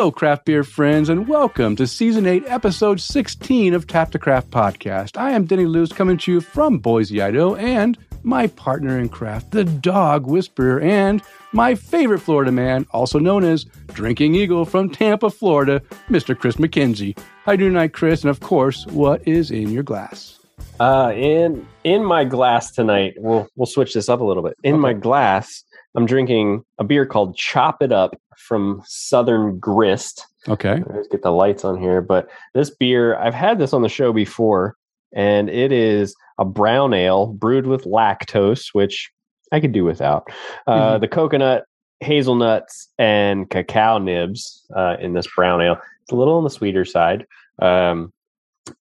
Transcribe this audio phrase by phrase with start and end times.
[0.00, 4.48] Hello, craft beer friends, and welcome to Season 8, Episode 16 of Tap the Craft
[4.50, 5.18] Podcast.
[5.18, 9.50] I am Denny Luce coming to you from Boise, Idaho, and my partner in craft,
[9.50, 11.20] the Dog Whisperer, and
[11.52, 16.34] my favorite Florida man, also known as Drinking Eagle from Tampa, Florida, Mr.
[16.34, 17.14] Chris McKenzie.
[17.44, 18.22] How do you tonight, Chris?
[18.22, 20.38] And of course, what is in your glass?
[20.80, 24.56] Uh, in in my glass tonight, we'll we'll switch this up a little bit.
[24.64, 24.80] In Okay.
[24.80, 25.62] my glass,
[25.94, 28.16] I'm drinking a beer called Chop It Up
[28.50, 30.26] from Southern Grist.
[30.48, 30.82] Okay.
[30.92, 32.02] Let's get the lights on here.
[32.02, 34.74] But this beer, I've had this on the show before,
[35.14, 39.08] and it is a brown ale brewed with lactose, which
[39.52, 40.26] I could do without.
[40.66, 41.00] Uh, Mhm.
[41.02, 41.64] The coconut,
[42.00, 45.78] hazelnuts, and cacao nibs uh, in this brown ale.
[46.02, 47.26] It's a little on the sweeter side,
[47.62, 48.12] um,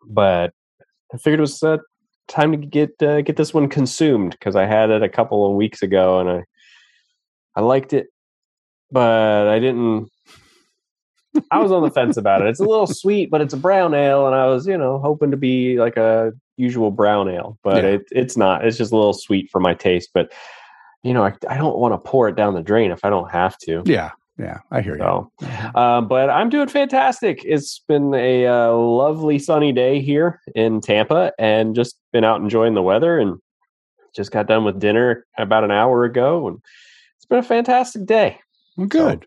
[0.08, 0.52] but
[1.14, 1.78] I figured it was uh,
[2.28, 5.56] time to get uh, get this one consumed because I had it a couple of
[5.56, 6.44] weeks ago and I
[7.56, 8.08] I liked it,
[8.92, 10.10] but I didn't.
[11.52, 12.48] I was on the fence about it.
[12.48, 15.32] It's a little sweet, but it's a brown ale, and I was, you know, hoping
[15.32, 17.90] to be like a usual brown ale, but Yeah.
[17.92, 18.66] it, it's not.
[18.66, 20.10] It's just a little sweet for my taste.
[20.14, 20.32] But
[21.04, 23.32] you know, I, I don't want to pour it down the drain if I don't
[23.32, 23.84] have to.
[23.86, 24.12] Yeah.
[24.38, 24.60] Yeah.
[24.72, 25.00] I hear you.
[25.00, 25.32] So,
[25.76, 27.42] uh, but I'm doing fantastic.
[27.46, 32.74] It's been a uh, lovely sunny day here in Tampa, and just been out enjoying
[32.74, 33.38] the weather, and
[34.16, 36.58] just got done with dinner about an hour ago, and
[37.18, 38.40] it's been a fantastic day.
[38.80, 39.26] Well, good.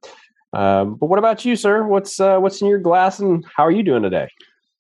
[0.54, 1.86] Um, but what about you, sir?
[1.86, 4.28] What's uh, what's in your glass, and how are you doing today?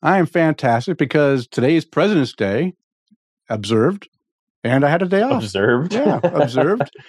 [0.02, 2.72] I am fantastic because today is President's Day,
[3.50, 4.08] observed,
[4.64, 5.42] and I had a day off.
[5.42, 6.90] Observed, yeah, observed.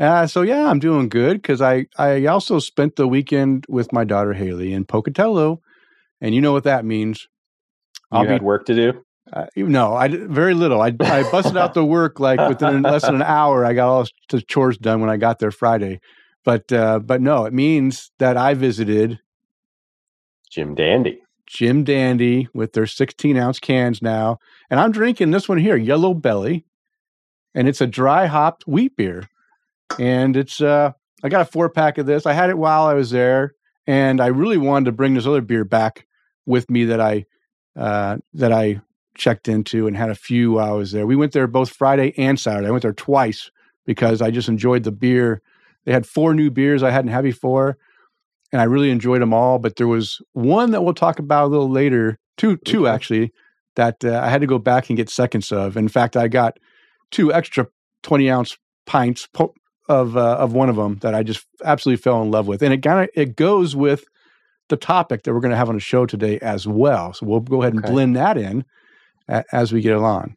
[0.00, 4.02] Uh, so yeah, I'm doing good because I I also spent the weekend with my
[4.02, 5.60] daughter Haley in Pocatello,
[6.22, 7.28] and you know what that means.
[8.10, 9.04] I'll be had work to do.
[9.30, 10.80] uh, no, I very little.
[10.80, 13.66] I I busted out the work like within less than an hour.
[13.66, 16.00] I got all the chores done when I got there Friday,
[16.44, 19.20] but uh, but no, it means that I visited
[20.50, 21.20] Jim Dandy.
[21.50, 24.38] Jim Dandy with their 16 ounce cans now.
[24.70, 26.64] And I'm drinking this one here, Yellow Belly.
[27.54, 29.28] And it's a dry hopped wheat beer.
[29.98, 30.92] And it's, uh,
[31.24, 32.24] I got a four pack of this.
[32.24, 33.54] I had it while I was there.
[33.88, 36.06] And I really wanted to bring this other beer back
[36.46, 37.26] with me that I,
[37.76, 38.80] uh, that I
[39.16, 41.04] checked into and had a few while I was there.
[41.04, 42.68] We went there both Friday and Saturday.
[42.68, 43.50] I went there twice
[43.86, 45.42] because I just enjoyed the beer.
[45.84, 47.78] They had four new beers I hadn't had before
[48.52, 49.58] and I really enjoyed them all.
[49.58, 53.32] But there was one that we'll talk about a little later, two, two actually,
[53.76, 55.76] that uh, I had to go back and get seconds of.
[55.76, 56.58] In fact, I got
[57.10, 57.66] two extra
[58.02, 59.54] twenty ounce pints po-
[59.88, 62.74] of uh, of one of them that I just absolutely fell in love with, and
[62.74, 64.04] it kind of it goes with
[64.68, 67.12] the topic that we're going to have on the show today as well.
[67.12, 67.92] So we'll go ahead and Okay.
[67.92, 68.64] blend that in
[69.28, 70.36] a- as we get along.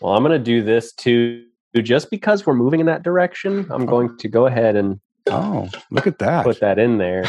[0.00, 1.44] Well, I'm going to do this too.
[1.76, 6.06] Just because we're moving in that direction, I'm going to go ahead and Oh, look
[6.06, 6.44] at that!
[6.44, 7.24] put that in there.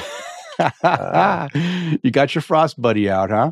[0.83, 1.47] Uh,
[2.03, 3.51] you got your frost buddy out, huh?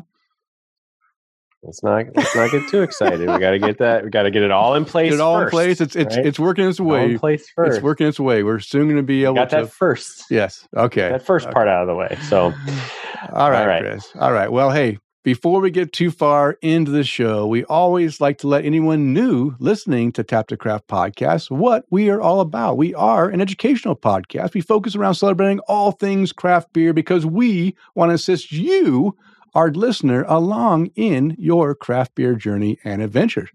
[1.62, 3.20] Let's not let's not get too excited.
[3.20, 4.02] We got to get that.
[4.02, 5.10] We got to get it all in place.
[5.10, 5.80] Get it all in place.
[5.82, 6.24] It's it's right?
[6.26, 7.12] it's working its way.
[7.12, 7.76] in place first.
[7.76, 8.42] It's working its way.
[8.42, 9.56] We're soon going to be able got to.
[9.56, 10.24] that first.
[10.30, 10.66] yes.
[10.74, 11.10] Okay.
[11.10, 12.16] That first part out of the way.
[12.28, 12.44] So
[13.32, 13.82] All right, All right.
[13.82, 14.08] Chris.
[14.18, 14.50] All right.
[14.50, 18.64] Well, hey, before we get too far into the show, we always like to let
[18.64, 22.78] anyone new listening to Tap the Craft podcast what we are all about.
[22.78, 24.54] We are an educational podcast.
[24.54, 29.14] We focus around celebrating all things craft beer because we want to assist you,
[29.54, 33.50] our listener, along in your craft beer journey and adventures.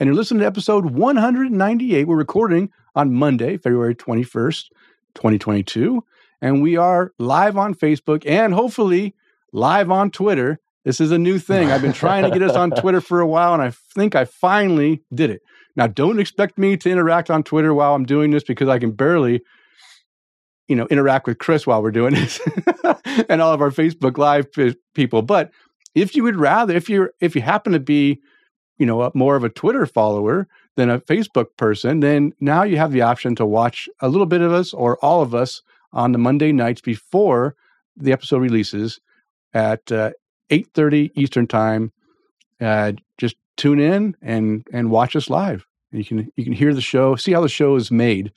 [0.00, 2.08] And you're listening to episode 198.
[2.08, 4.70] We're recording on Monday, February 21st,
[5.14, 6.04] 2022.
[6.42, 9.14] And we are live on Facebook and hopefully
[9.52, 10.58] live on Twitter.
[10.84, 11.70] This is a new thing.
[11.70, 14.24] I've been trying to get us on Twitter for a while, and I think I
[14.24, 15.42] finally did it.
[15.76, 18.92] Now, don't expect me to interact on Twitter while I'm doing this because I can
[18.92, 19.42] barely,
[20.68, 22.40] you know, interact with Chris while we're doing this
[23.28, 24.46] and all of our Facebook Live
[24.94, 25.22] people.
[25.22, 25.50] But
[25.94, 28.20] if you would rather, if you're, if you happen to be,
[28.78, 32.78] you know, a- more of a Twitter follower than a Facebook person, then now you
[32.78, 35.60] have the option to watch a little bit of us or all of us
[35.92, 37.54] on the Monday nights before
[37.96, 38.98] the episode releases
[39.52, 40.10] at uh,
[40.50, 41.92] 8.30 Eastern Time.
[42.60, 45.66] Uh, just tune in and and watch us live.
[45.92, 48.32] You can you can hear the show, see how the show is made,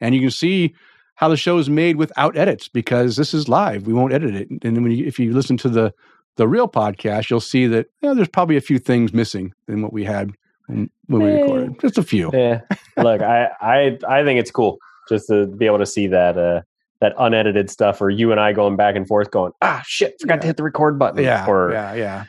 [0.00, 0.74] and you can see
[1.16, 3.86] how the show is made without edits because this is live.
[3.86, 4.48] We won't edit it.
[4.62, 5.92] And when you, if you listen to the
[6.36, 9.82] the real podcast, you'll see that you know, there's probably a few things missing than
[9.82, 10.32] what we had
[10.66, 11.80] when, when we recorded.
[11.80, 12.30] Just a few.
[12.32, 12.60] yeah,
[12.96, 14.78] look, I I I think it's cool
[15.08, 16.62] just to be able to see that uh
[17.04, 20.40] that unedited stuff, or you and I going back and forth, going ah shit, forgot
[20.40, 21.22] to hit the record button.
[21.22, 22.24] Yeah, or yeah, yeah.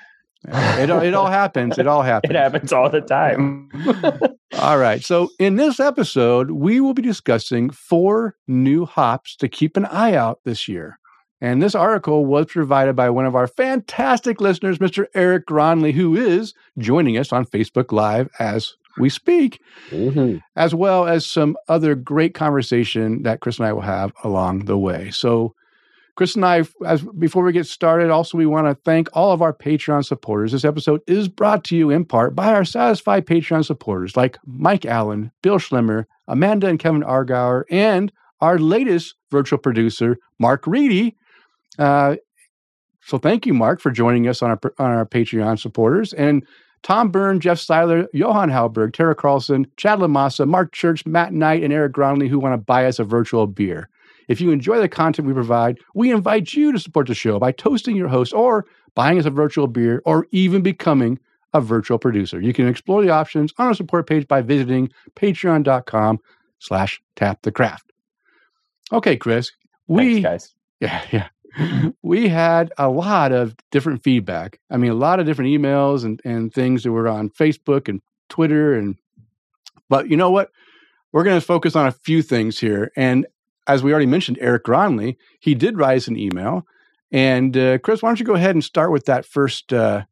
[0.47, 0.77] Yeah.
[0.77, 1.79] It, all- it all happens.
[1.79, 2.29] It all happens.
[2.29, 3.69] it happens all the time.
[4.59, 5.03] All right.
[5.03, 10.13] So, in this episode, we will be discussing four new hops to keep an eye
[10.13, 10.97] out this year.
[11.41, 15.07] And this article was provided by one of our fantastic listeners, Mr.
[15.13, 20.37] Eric Gronley, who is joining us on Facebook Live as we speak, mm-hmm.
[20.55, 24.77] as well as some other great conversation that Chris and I will have along the
[24.77, 25.11] way.
[25.11, 25.53] So,
[26.15, 29.41] Chris and I, as before we get started, also we want to thank all of
[29.41, 30.53] our Patreon supporters.
[30.53, 34.85] This episode is brought to you in part by our satisfied Patreon supporters like Mike
[34.85, 41.17] Allen, Bill Schlemmer, Amanda and Kevin Argauer, and our latest virtual producer, Mark Reedy.
[41.77, 42.15] Uh,
[43.01, 46.13] so thank you, Mark, for joining us on our on our Patreon supporters.
[46.13, 46.45] And
[46.85, 51.73] Tom Byrne, Jeff Seiler, Johan Halberg, Tara Carlson, Chad Lamassa, Mark Church, Matt Knight, and
[51.73, 53.89] Eric Gronley who want to buy us a virtual beer.
[54.27, 57.53] If you enjoy the content we provide, we invite you to support the show by
[57.53, 61.17] toasting your host or buying us a virtual beer or even becoming
[61.55, 62.39] a virtual producer.
[62.39, 66.19] You can explore the options on our support page by visiting patreon.com
[66.59, 67.91] slash tap the craft.
[68.93, 69.51] Okay, Chris.
[69.87, 70.55] We Thanks, guys.
[70.81, 71.27] Yeah, yeah.
[72.03, 74.59] we had a lot of different feedback.
[74.69, 78.01] I mean, a lot of different emails and, and things that were on Facebook and
[78.29, 78.73] Twitter.
[78.73, 78.95] And
[79.89, 80.51] but you know what?
[81.11, 82.91] We're going to focus on a few things here.
[82.97, 83.25] And
[83.67, 86.65] as we already mentioned, Eric Gronley, he did rise an email.
[87.11, 90.03] And uh, Chris, why don't you go ahead and start with that first uh,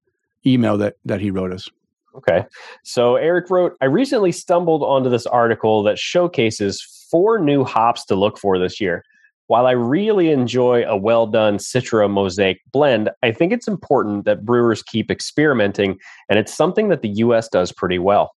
[0.45, 1.69] email that that he wrote us?
[2.15, 2.45] Okay.
[2.83, 8.15] So Eric wrote, I recently stumbled onto this article that showcases four new hops to
[8.15, 9.03] look for this year.
[9.47, 14.45] While I really enjoy a well done Citra Mosaic blend, I think it's important that
[14.45, 15.97] brewers keep experimenting,
[16.29, 18.31] and it's something that the US does pretty well.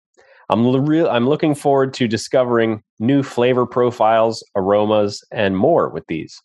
[0.49, 6.41] I'm, re- I'm looking forward to discovering new flavor profiles, aromas, and more with these.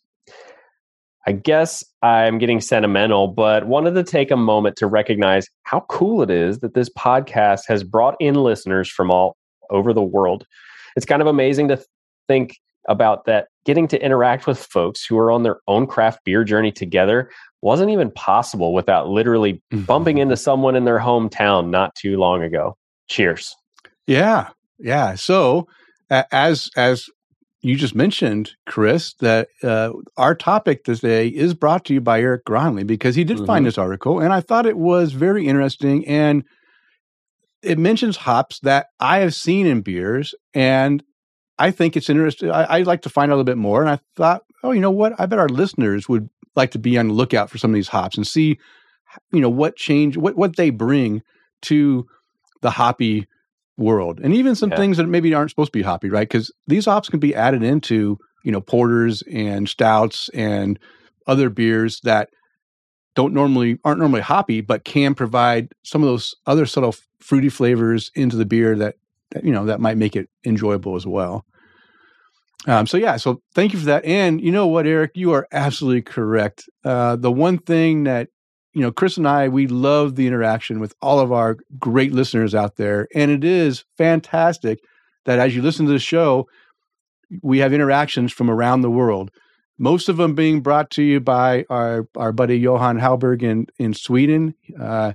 [1.27, 6.21] I guess I'm getting sentimental, but wanted to take a moment to recognize how cool
[6.21, 9.37] it is that this podcast has brought in listeners from all
[9.69, 10.45] over the world.
[10.95, 11.79] It's kind of amazing to
[12.27, 12.57] think
[12.87, 16.71] about that getting to interact with folks who are on their own craft beer journey
[16.71, 17.29] together
[17.61, 19.83] wasn't even possible without literally mm-hmm.
[19.83, 22.75] bumping into someone in their hometown not too long ago.
[23.09, 23.55] Cheers.
[24.07, 24.49] Yeah.
[24.79, 25.13] Yeah.
[25.13, 25.67] So,
[26.09, 27.05] as as
[27.61, 32.45] you just mentioned, Chris, that uh, our topic today is brought to you by Eric
[32.45, 33.45] Gronley because he did mm-hmm.
[33.45, 36.07] find this article, and I thought it was very interesting.
[36.07, 36.43] And
[37.61, 41.03] it mentions hops that I have seen in beers, and
[41.59, 42.49] I think it's interesting.
[42.49, 43.81] I, would like to find out a little bit more.
[43.81, 45.13] And I thought, oh, you know what?
[45.19, 47.89] I bet our listeners would like to be on the lookout for some of these
[47.89, 48.57] hops and see,
[49.31, 51.21] you know, what change, what what they bring
[51.63, 52.07] to
[52.61, 53.27] the hoppy
[53.77, 54.77] world, and even some yeah.
[54.77, 56.27] things that maybe aren't supposed to be hoppy, right?
[56.27, 60.79] Because these hops can be added into, you know, porters and stouts and
[61.27, 62.29] other beers that
[63.15, 68.11] don't normally aren't normally hoppy, but can provide some of those other subtle fruity flavors
[68.15, 68.95] into the beer that,
[69.31, 71.45] that you know that might make it enjoyable as well.
[72.67, 74.03] Um, so yeah, so thank you for that.
[74.03, 76.69] And you know what, Eric, you are absolutely correct.
[76.83, 78.29] Uh, the one thing that
[78.73, 82.53] you know, Chris and I, we love the interaction with all of our great listeners
[82.53, 84.79] out there, and it is fantastic
[85.25, 86.47] that as you listen to the show,
[87.41, 89.31] we have interactions from around the world.
[89.77, 93.93] Most of them being brought to you by our our buddy Johan Halberg in in
[93.93, 94.53] Sweden.
[94.79, 95.13] Uh,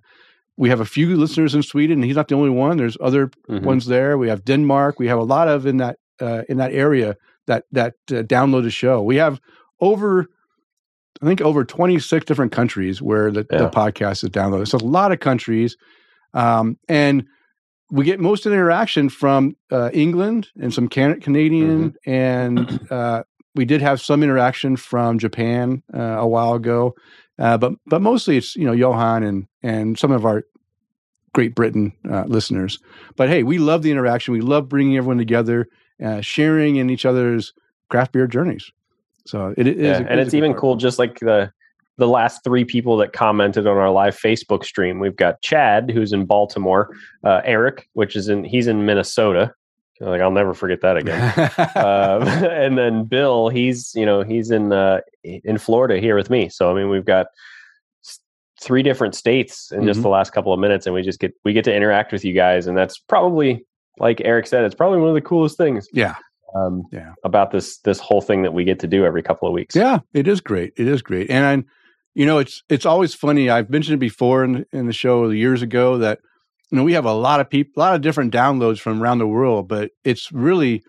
[0.57, 2.77] we have a few listeners in Sweden, and he's not the only one.
[2.77, 3.65] There's other mm-hmm.
[3.65, 4.19] ones there.
[4.19, 4.99] We have Denmark.
[4.99, 7.17] We have a lot of in that uh, in that area
[7.47, 9.03] that that uh, download the show.
[9.03, 9.41] We have
[9.81, 10.27] over,
[11.23, 13.59] I think, over 26 different countries where the, yeah.
[13.59, 14.69] the podcast is downloaded.
[14.69, 15.77] So a lot of countries,
[16.33, 17.27] um, and
[17.91, 22.11] we get most of the interaction from uh, England and some can- Canadian, mm-hmm.
[22.11, 23.23] and uh,
[23.55, 26.95] we did have some interaction from Japan uh, a while ago,
[27.39, 30.45] uh, but but mostly it's you know Johan and and some of our
[31.35, 32.79] Great Britain uh, listeners.
[33.17, 34.33] But hey, we love the interaction.
[34.33, 35.69] We love bringing everyone together
[36.03, 37.53] uh, sharing in each other's
[37.89, 38.71] craft beer journeys.
[39.27, 40.61] So it, it yeah, is, and it's even part.
[40.61, 40.77] cool.
[40.77, 41.53] Just like the
[41.97, 46.13] the last three people that commented on our live Facebook stream, we've got Chad, who's
[46.13, 49.55] in Baltimore, uh, Eric, which is in he's in Minnesota.
[50.01, 51.33] Like I'll never forget that again.
[51.77, 56.49] uh, and then Bill, he's you know he's in uh, in Florida here with me.
[56.49, 57.27] So I mean, we've got
[58.61, 59.89] three different states in mm-hmm.
[59.89, 62.25] just the last couple of minutes, and we just get we get to interact with
[62.25, 63.65] you guys, and that's probably
[63.99, 65.89] like Eric said, it's probably one of the coolest things.
[65.93, 66.17] Yeah.
[66.55, 67.15] Um, yeah.
[67.25, 69.75] About this this whole thing that we get to do every couple of weeks.
[69.75, 70.73] Yeah, it is great.
[70.77, 71.69] It is great, and I,
[72.15, 73.51] you know, it's it's always funny.
[73.51, 76.21] I've mentioned it before in in the show years ago that
[76.71, 79.19] you know we have a lot of people, a lot of different downloads from around
[79.19, 80.85] the world, but it's really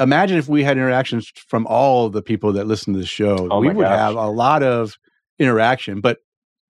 [0.00, 3.48] imagine if we had interactions from all the people that listen to the show.
[3.48, 3.98] Oh we would gosh.
[3.98, 4.96] have a lot of
[5.38, 6.18] interaction, but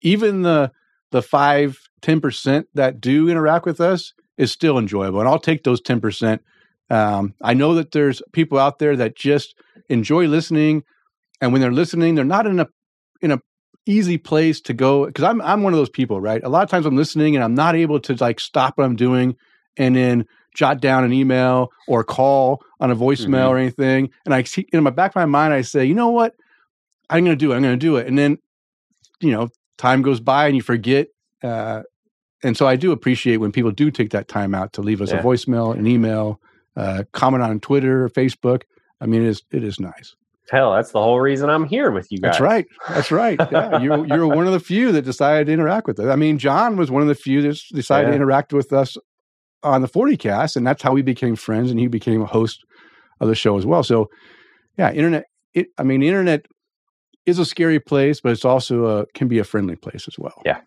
[0.02, 0.73] even the
[1.12, 5.20] the five ten percent that do interact with us is still enjoyable.
[5.20, 6.40] And I'll take those 10%.
[6.88, 9.54] Um, I know that there's people out there that just
[9.88, 10.82] enjoy listening.
[11.40, 12.66] and when they're listening, they're not in a
[13.23, 13.40] in a
[13.87, 16.42] easy place to go because I'm I'm one of those people, right?
[16.42, 18.97] A lot of times I'm listening and I'm not able to like stop what I'm
[18.97, 19.37] doing
[19.76, 23.49] and then jot down an email or call on a voicemail mm-hmm.
[23.49, 24.11] or anything.
[24.25, 26.35] And I see in my back of my mind, I say, you know what?
[27.09, 27.56] I'm going to do it.
[27.56, 28.06] I'm going to do it.
[28.06, 28.38] And then,
[29.20, 31.09] you know, time goes by and you forget.
[31.42, 31.82] Uh,
[32.42, 35.11] and so I do appreciate when people do take that time out to leave us
[35.11, 35.18] yeah.
[35.18, 36.40] a voicemail, an email,
[36.76, 38.62] uh, comment on Twitter or Facebook.
[39.00, 40.14] I mean, it is it is nice.
[40.50, 42.32] Hell, that's the whole reason I'm here with you guys.
[42.32, 42.66] That's right.
[42.88, 43.38] That's right.
[43.52, 46.06] Yeah, you're you're one of the few that decided to interact with us.
[46.06, 48.11] I mean, John was one of the few that decided yeah.
[48.11, 48.97] to interact with us
[49.62, 52.64] on the 40 cast, and that's how we became friends, and he became a host
[53.20, 53.82] of the show as well.
[53.82, 54.11] So,
[54.76, 55.26] yeah, internet.
[55.52, 56.47] It, I mean, internet
[57.26, 60.42] is a scary place, but it's also a can be a friendly place as well.
[60.44, 60.61] Yeah.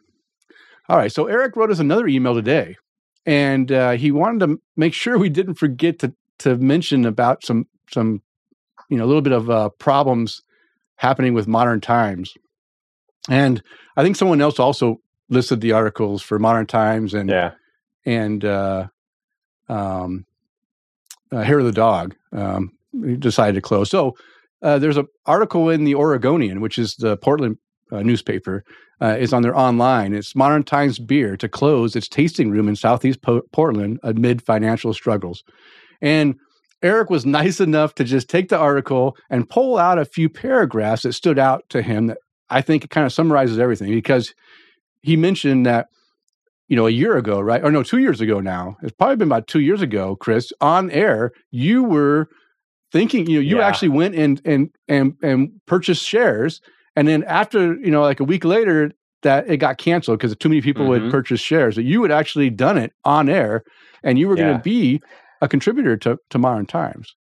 [0.90, 1.12] All right.
[1.12, 2.76] So Eric wrote us another email today,
[3.26, 7.68] and uh, he wanted to make sure we didn't forget to to mention about some
[7.92, 8.22] some
[8.90, 10.42] you know a little bit of uh, problems
[10.96, 12.34] happening with modern times,
[13.30, 13.62] and
[13.96, 15.00] I think someone else also
[15.30, 17.52] listed the articles for modern times and yeah
[18.06, 18.88] and uh,
[19.70, 20.26] um,
[21.32, 22.72] uh, hair of the dog um,
[23.20, 23.90] decided to close.
[23.90, 24.16] So
[24.62, 27.58] uh, there's an article in the Oregonian, which is the Portland
[27.92, 28.64] uh, newspaper,
[29.04, 30.14] uh, is on their online.
[30.14, 34.94] It's Modern Times Beer to close its tasting room in Southeast po- Portland amid financial
[34.94, 35.44] struggles.
[36.02, 36.36] And
[36.82, 41.04] Eric was nice enough to just take the article and pull out a few paragraphs
[41.04, 42.20] that stood out to him that
[42.50, 44.34] I think it kind of summarizes everything because
[45.02, 45.88] he mentioned that
[46.70, 47.64] you know, a year ago, right?
[47.64, 48.78] Or no, two years ago now.
[48.82, 52.30] It's probably been about two years ago, Chris, on air, you were
[52.92, 53.68] thinking, you know, you yeah.
[53.68, 56.62] actually went and and and and purchased shares.
[56.96, 58.92] And then after, you know, like a week later,
[59.24, 61.04] that it got canceled because too many people mm-hmm.
[61.06, 61.76] would purchase shares.
[61.76, 63.64] That you had actually done it on air
[64.04, 64.44] and you were yeah.
[64.44, 65.02] going to be
[65.42, 67.16] a contributor to, to modern times.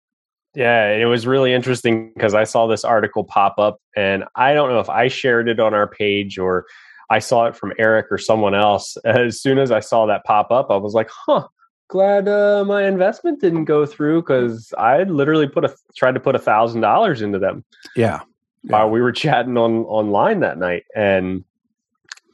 [0.53, 4.69] Yeah, it was really interesting because I saw this article pop up and I don't
[4.69, 6.65] know if I shared it on our page or
[7.09, 8.97] I saw it from Eric or someone else.
[9.05, 11.47] As soon as I saw that pop up, I was like, huh,
[11.87, 16.35] glad uh, my investment didn't go through because I literally put a tried to put
[16.35, 17.63] a thousand dollars into them.
[17.95, 18.21] Yeah.
[18.63, 18.71] Yeah.
[18.71, 20.83] While we were chatting on online that night.
[20.95, 21.43] And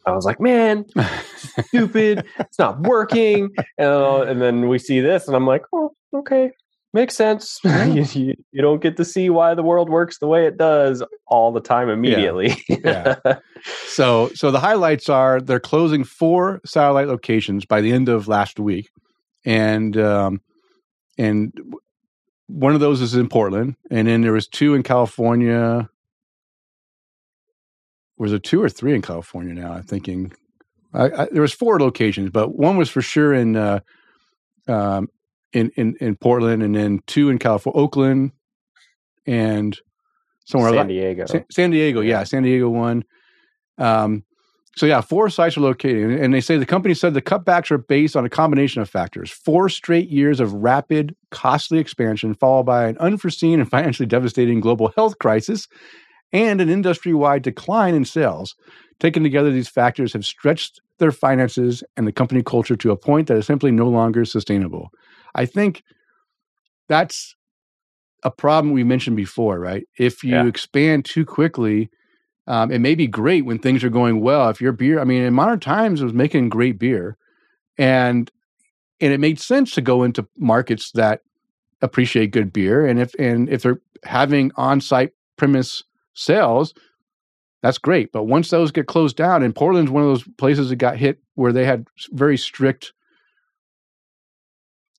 [0.06, 0.86] I was like, man,
[1.68, 2.26] stupid.
[2.40, 3.50] it's not working.
[3.80, 6.52] Uh, and then we see this, and I'm like, oh, okay
[6.98, 7.60] makes sense.
[7.64, 11.04] you, you, you, don't get to see why the world works the way it does
[11.28, 12.56] all the time immediately.
[12.68, 13.16] Yeah.
[13.26, 13.40] yeah.
[13.88, 18.60] So so the highlights are they're closing four satellite locations by the end of last
[18.60, 18.90] week,
[19.46, 20.42] and um,
[21.18, 21.54] and
[22.48, 25.90] one of those is in Portland, and then there was two in California.
[28.18, 29.74] Was it two or three in California now?
[29.74, 30.32] I'm thinking
[30.94, 33.80] I, I, there was four locations, but one was for sure in uh,
[34.68, 35.10] um,
[35.54, 38.32] in, in, in Portland, and then two in California, Oakland,
[39.26, 39.78] and
[40.46, 41.26] somewhere San Diego.
[41.26, 43.04] San, San Diego, yeah, San Diego one.
[43.78, 44.24] Um,
[44.76, 47.80] so yeah, four sites are located, and they say the company said the cutbacks are
[47.80, 52.88] based on a combination of factors: four straight years of rapid, costly expansion, followed by
[52.88, 55.68] an unforeseen and financially devastating global health crisis,
[56.34, 58.56] and an industry-wide decline in sales.
[59.00, 63.28] Taken together, these factors have stretched their finances and the company culture to a point
[63.28, 64.90] that is simply no longer sustainable.
[65.36, 65.84] I think
[66.90, 67.36] that's
[68.24, 69.88] a problem we mentioned before, right?
[69.98, 70.48] If you yeah.
[70.48, 71.90] expand too quickly,
[72.48, 74.50] um, it may be great when things are going well.
[74.50, 77.18] If your beer, I mean, in modern times, it was making great beer,
[77.78, 78.32] and
[79.00, 81.22] and it made sense to go into markets that
[81.82, 85.84] appreciate good beer, and if and if they're having on-site premise
[86.18, 86.74] sales,
[87.64, 88.12] that's great.
[88.12, 91.20] But once those get closed down, and Portland's one of those places that got hit
[91.36, 92.94] where they had very strict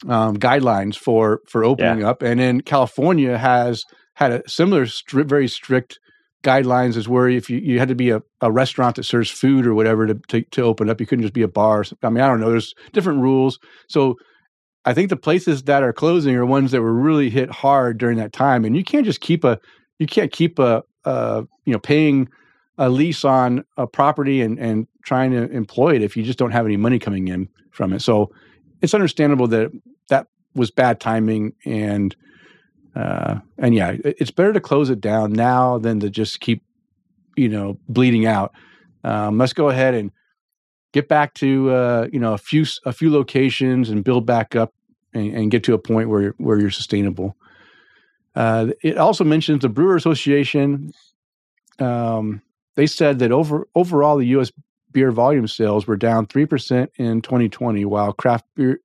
[0.09, 2.11] um, guidelines for for opening yeah.
[2.11, 3.85] up, and then California has
[4.15, 5.99] had a similar stri- very strict
[6.45, 9.67] guidelines as where if you, you had to be a, a restaurant that serves food
[9.67, 11.85] or whatever to, to, to open up, you couldn't just be a bar.
[12.03, 12.51] I mean, I don't know.
[12.51, 13.59] There's different rules.
[13.89, 14.17] So
[14.85, 18.19] I think the places that are closing are ones that were really hit hard during
[18.19, 19.59] that time, and you can't just keep a
[19.99, 22.29] you can't keep a, a you know paying
[22.79, 26.51] a lease on a property and and trying to employ it if you just don't
[26.51, 28.01] have any money coming in from it.
[28.01, 28.31] So
[28.83, 29.71] it's understandable that
[30.09, 32.15] that was bad timing and
[32.95, 36.63] uh, and yeah, it's better to close it down now than to just keep
[37.37, 38.53] you know bleeding out.
[39.05, 40.11] Um, let's go ahead and
[40.93, 44.75] get back to uh, you know a few a few locations and build back up
[45.15, 47.37] and, and get to a point where where you're sustainable.
[48.39, 50.93] Uh, it also mentions the Brewer Association.
[51.81, 52.41] Um,
[52.77, 54.53] they said that over overall the U.S
[54.93, 58.81] beer volume sales were down 3% in 2020, while craft beer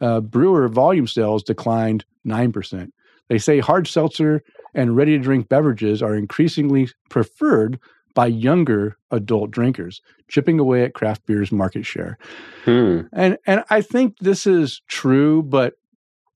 [0.00, 2.90] uh, brewer volume sales declined 9%.
[3.28, 4.42] They say hard seltzer
[4.74, 7.78] and ready to drink beverages are increasingly preferred
[8.14, 12.18] by younger adult drinkers, chipping away at craft beer's market share.
[12.64, 13.02] Hmm.
[13.12, 15.74] And and I think this is true, but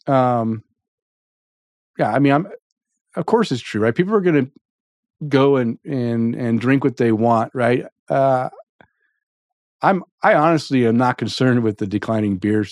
[0.07, 0.63] um,
[1.99, 2.49] yeah, I mean, I'm
[3.15, 3.95] of course it's true, right?
[3.95, 4.51] People are going to
[5.29, 7.85] go and and and drink what they want, right?
[8.09, 8.51] Uh,
[9.83, 12.65] I'm I honestly am not concerned with the declining beer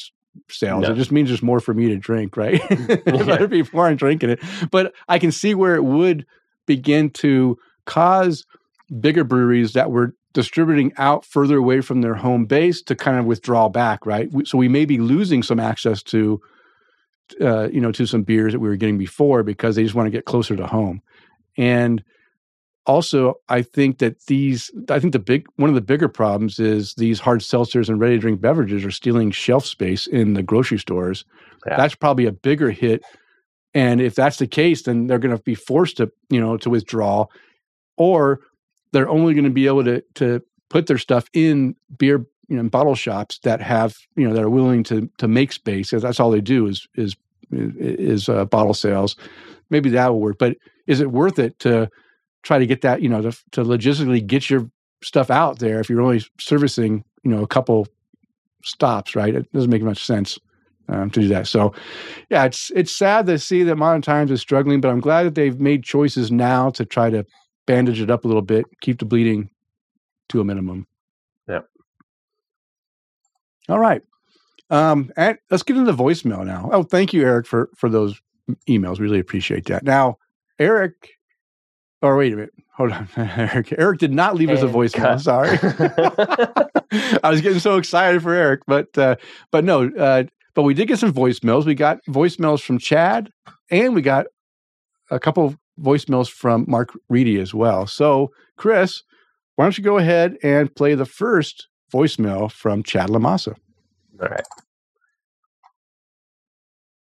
[0.51, 0.83] sales.
[0.83, 0.93] No.
[0.93, 2.61] It just means there's more for me to drink, right?
[2.71, 4.41] if other people aren't drinking it,
[4.71, 6.27] but I can see where it would
[6.67, 8.45] begin to cause
[9.01, 13.25] bigger breweries that were distributing out further away from their home base to kind of
[13.25, 14.29] withdraw back, right?
[14.45, 16.41] So we may be losing some access to,
[17.41, 20.07] uh, you know, to some beers that we were getting before because they just want
[20.07, 21.03] to get closer to home.
[21.57, 22.03] And
[22.87, 26.95] also, I think that these, I think the big, one of the bigger problems is
[26.95, 30.79] these hard seltzers and ready to drink beverages are stealing shelf space in the grocery
[30.79, 31.25] stores.
[31.67, 31.77] Yeah.
[31.77, 33.03] That's probably a bigger hit.
[33.73, 36.71] And if that's the case, then they're going to be forced to, you know, to
[36.71, 37.27] withdraw,
[37.97, 38.41] or
[38.93, 42.69] they're only going to be able to to put their stuff in beer you know
[42.69, 46.31] bottle shops that have you know that are willing to to make space that's all
[46.31, 47.17] they do is is
[47.51, 49.17] is uh, bottle sales.
[49.71, 50.57] Maybe that will work but
[50.87, 51.91] is it worth it to
[52.43, 54.71] try to get that you know to, to logistically get your
[55.03, 57.87] stuff out there if you're only servicing you know a couple
[58.65, 59.35] stops right?
[59.35, 60.39] It doesn't make much sense
[60.89, 61.47] um, to do that.
[61.47, 61.75] So
[62.31, 65.35] yeah it's it's sad to see that modern times is struggling but i'm glad that
[65.35, 67.25] they've made choices now to try to
[67.67, 69.51] bandage it up a little bit, keep the bleeding
[70.29, 70.87] to a minimum.
[73.69, 74.03] All right.
[74.71, 76.71] Um, and let's get into the voicemail now.
[76.73, 78.21] Oh, thank you, Eric, for for those
[78.69, 78.99] emails.
[78.99, 79.83] Really appreciate that.
[79.85, 80.19] Now,
[80.59, 81.11] Eric,
[82.03, 83.75] or wait a minute, hold on, Eric.
[83.77, 84.95] Eric did not leave and us a voicemail.
[84.95, 85.21] Cut.
[85.21, 85.59] Sorry,
[87.23, 89.17] I was getting so excited for Eric, but uh,
[89.51, 90.25] but no, uh,
[90.55, 91.67] but we did get some voicemails.
[91.67, 93.31] We got voicemails from Chad,
[93.71, 94.27] and we got
[95.11, 97.87] a couple of voicemails from Mark Reedy as well.
[97.87, 99.03] So, Chris,
[99.57, 103.55] why don't you go ahead and play the first voicemail from Chad Lamassa?
[104.21, 104.45] All right.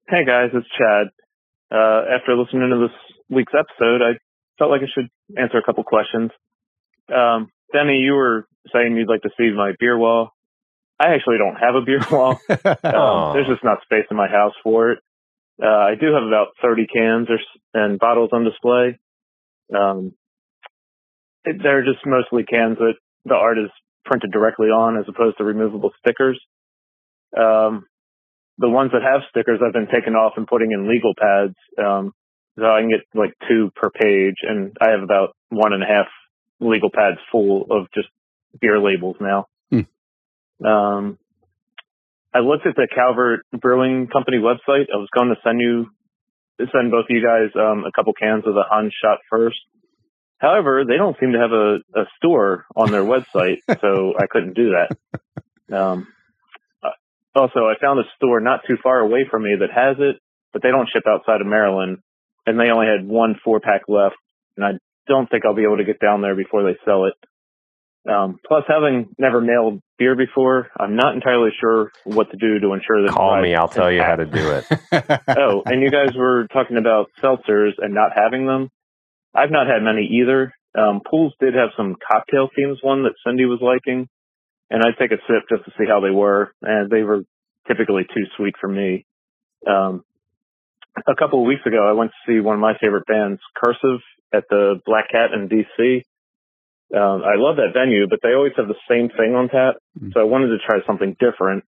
[0.09, 1.09] Hey guys, it's Chad.
[1.73, 2.97] Uh, after listening to this
[3.29, 4.13] week's episode, I
[4.59, 6.31] felt like I should answer a couple questions.
[7.13, 10.31] Um, Denny, you were saying you'd like to see my beer wall.
[11.01, 12.39] I actually don't have a beer wall.
[12.49, 14.99] um, there's just not space in my house for it.
[15.61, 17.39] Uh, I do have about 30 cans or,
[17.75, 18.99] and bottles on display.
[19.75, 20.13] Um,
[21.45, 22.95] it, they're just mostly cans that
[23.25, 23.71] the art is
[24.07, 26.41] printed directly on as opposed to removable stickers.
[27.37, 27.87] Um,
[28.59, 31.57] the ones that have stickers I've been taking off and putting in legal pads.
[31.79, 32.13] Um,
[32.59, 35.87] so I can get like two per page and I have about one and a
[35.87, 36.07] half
[36.59, 38.09] legal pads full of just
[38.61, 39.47] beer labels now.
[39.71, 40.67] Hmm.
[40.67, 41.19] Um,
[42.33, 44.87] I looked at the Calvert Brewing Company website.
[44.93, 45.87] I was going to send you,
[46.59, 49.59] send both of you guys um, a couple cans of the Hans shot first.
[50.39, 54.55] However, they don't seem to have a, a store on their website, so I couldn't
[54.55, 55.75] do that.
[55.75, 56.09] Um,
[56.83, 56.91] uh,
[57.35, 60.21] also, I found a store not too far away from me that has it,
[60.53, 61.99] but they don't ship outside of Maryland,
[62.47, 64.17] and they only had one four pack left,
[64.57, 64.73] and I
[65.09, 67.15] don't think I'll be able to get down there before they sell it.
[68.09, 72.73] Um, plus, having never mailed beer before, I'm not entirely sure what to do to
[72.73, 73.11] ensure that.
[73.11, 74.65] Call me, I'll tell you how to do it.
[75.37, 78.71] oh, and you guys were talking about seltzers and not having them.
[79.37, 80.55] I've not had many either.
[80.77, 84.09] Um, Pools did have some cocktail themes, one that Cindy was liking,
[84.71, 87.23] and I'd take a sip just to see how they were, and they were
[87.69, 89.07] typically too sweet for me.
[89.67, 90.05] Um,
[91.07, 94.01] a couple of weeks ago, I went to see one of my favorite bands, Cursive,
[94.33, 96.03] at the Black Cat in DC
[96.95, 99.77] um, I love that venue, but they always have the same thing on tap.
[99.99, 100.11] Mm-hmm.
[100.15, 101.65] So I wanted to try something different.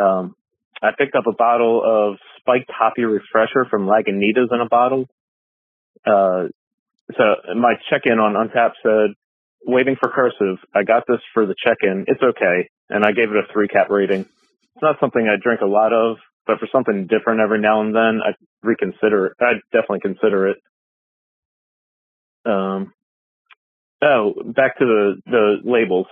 [0.00, 0.36] Um,
[0.80, 5.06] I picked up a bottle of spiked hoppy refresher from Lagunitas in a bottle.
[6.06, 6.48] Uh,
[7.16, 9.14] so my check-in on Untappd said,
[9.66, 10.58] waiting for cursive.
[10.74, 12.04] I got this for the check-in.
[12.08, 12.68] It's okay.
[12.90, 14.20] And I gave it a three cap rating.
[14.20, 17.94] It's not something I drink a lot of, but for something different every now and
[17.94, 19.32] then, I'd reconsider it.
[19.40, 20.56] I'd definitely consider it.
[22.44, 22.92] Um,
[24.02, 26.06] Oh, back to the the labels.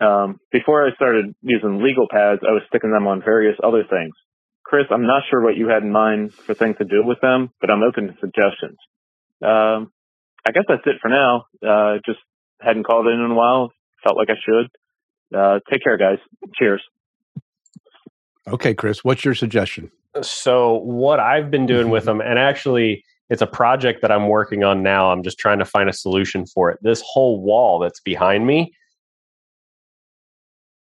[0.00, 4.14] Um, before I started using legal pads, I was sticking them on various other things.
[4.64, 7.50] Chris, I'm not sure what you had in mind for things to do with them,
[7.60, 8.78] but I'm open to suggestions.
[9.42, 9.92] Um,
[10.46, 11.46] I guess that's it for now.
[11.66, 12.18] Uh, just
[12.60, 13.72] hadn't called in in a while.
[14.02, 14.68] Felt like I should.
[15.36, 16.18] Uh, take care, guys.
[16.54, 16.82] Cheers.
[18.48, 19.90] Okay, Chris, what's your suggestion?
[20.20, 24.64] So, what I've been doing with them, and actually, it's a project that I'm working
[24.64, 25.10] on now.
[25.10, 26.78] I'm just trying to find a solution for it.
[26.82, 28.72] This whole wall that's behind me,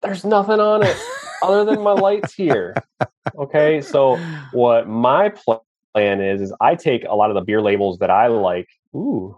[0.01, 0.97] there's nothing on it
[1.43, 2.75] other than my lights here.
[3.37, 4.17] Okay, so
[4.53, 8.27] what my plan is is I take a lot of the beer labels that I
[8.27, 8.67] like.
[8.95, 9.37] Ooh,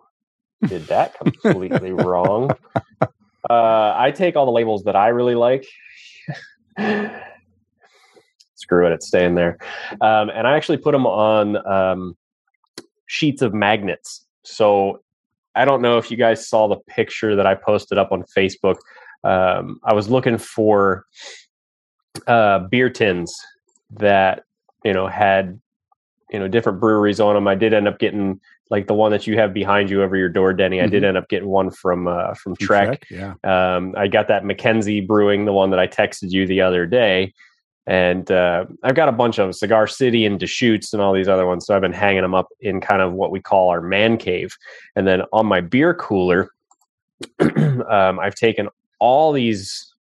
[0.68, 2.52] did that completely wrong?
[3.50, 5.66] Uh, I take all the labels that I really like.
[8.56, 9.58] Screw it, it's staying there.
[10.00, 12.16] Um, and I actually put them on um,
[13.08, 14.26] sheets of magnets.
[14.44, 15.02] So
[15.56, 18.78] I don't know if you guys saw the picture that I posted up on Facebook.
[19.24, 21.06] Um, I was looking for
[22.28, 23.34] uh, beer tins
[23.92, 24.44] that
[24.84, 25.60] you know had
[26.32, 27.48] you know different breweries on them.
[27.48, 28.40] I did end up getting
[28.72, 30.78] like the one that you have behind you over your door, Denny.
[30.78, 30.86] Mm-hmm.
[30.86, 31.10] I did mm-hmm.
[31.10, 33.06] end up getting one from uh, from, Trek.
[33.06, 33.36] Trek.
[33.44, 36.86] Yeah, um, I got that Mackenzie Brewing, the one that I texted you the other
[36.86, 37.34] day,
[37.86, 41.46] and uh, I've got a bunch of Cigar City and Deschutes and all these other
[41.46, 41.66] ones.
[41.66, 44.58] So I've been hanging them up in kind of what we call our man cave,
[44.96, 46.50] and then on my beer cooler,
[47.40, 49.94] um, I've taken all these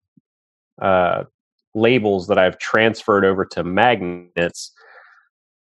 [0.81, 1.25] uh,
[1.75, 4.71] labels that I've transferred over to magnets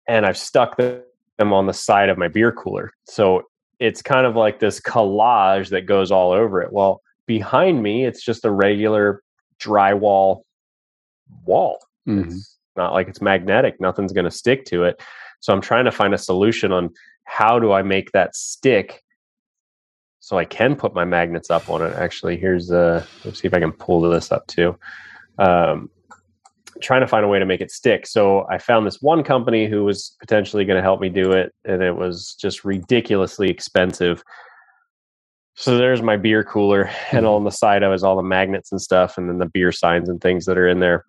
[0.08, 1.02] and I've stuck them
[1.40, 2.92] on the side of my beer cooler.
[3.06, 3.44] So
[3.80, 6.72] it's kind of like this collage that goes all over it.
[6.72, 9.22] Well, behind me, it's just a regular
[9.60, 10.42] drywall
[11.46, 11.80] wall.
[12.08, 12.30] Mm-hmm.
[12.30, 15.02] It's not like it's magnetic, nothing's going to stick to it.
[15.40, 16.90] So I'm trying to find a solution on
[17.26, 19.02] how do I make that stick
[20.20, 21.94] so I can put my magnets up on it.
[21.94, 24.78] Actually, here's uh let's see if I can pull this up too.
[25.38, 25.90] Um,
[26.82, 28.06] trying to find a way to make it stick.
[28.06, 31.54] So I found this one company who was potentially going to help me do it,
[31.64, 34.24] and it was just ridiculously expensive.
[35.56, 38.72] So there's my beer cooler, and on the side of it is all the magnets
[38.72, 41.06] and stuff, and then the beer signs and things that are in there.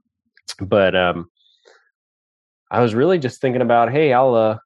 [0.60, 1.28] But um,
[2.70, 4.58] I was really just thinking about, hey, I'll uh,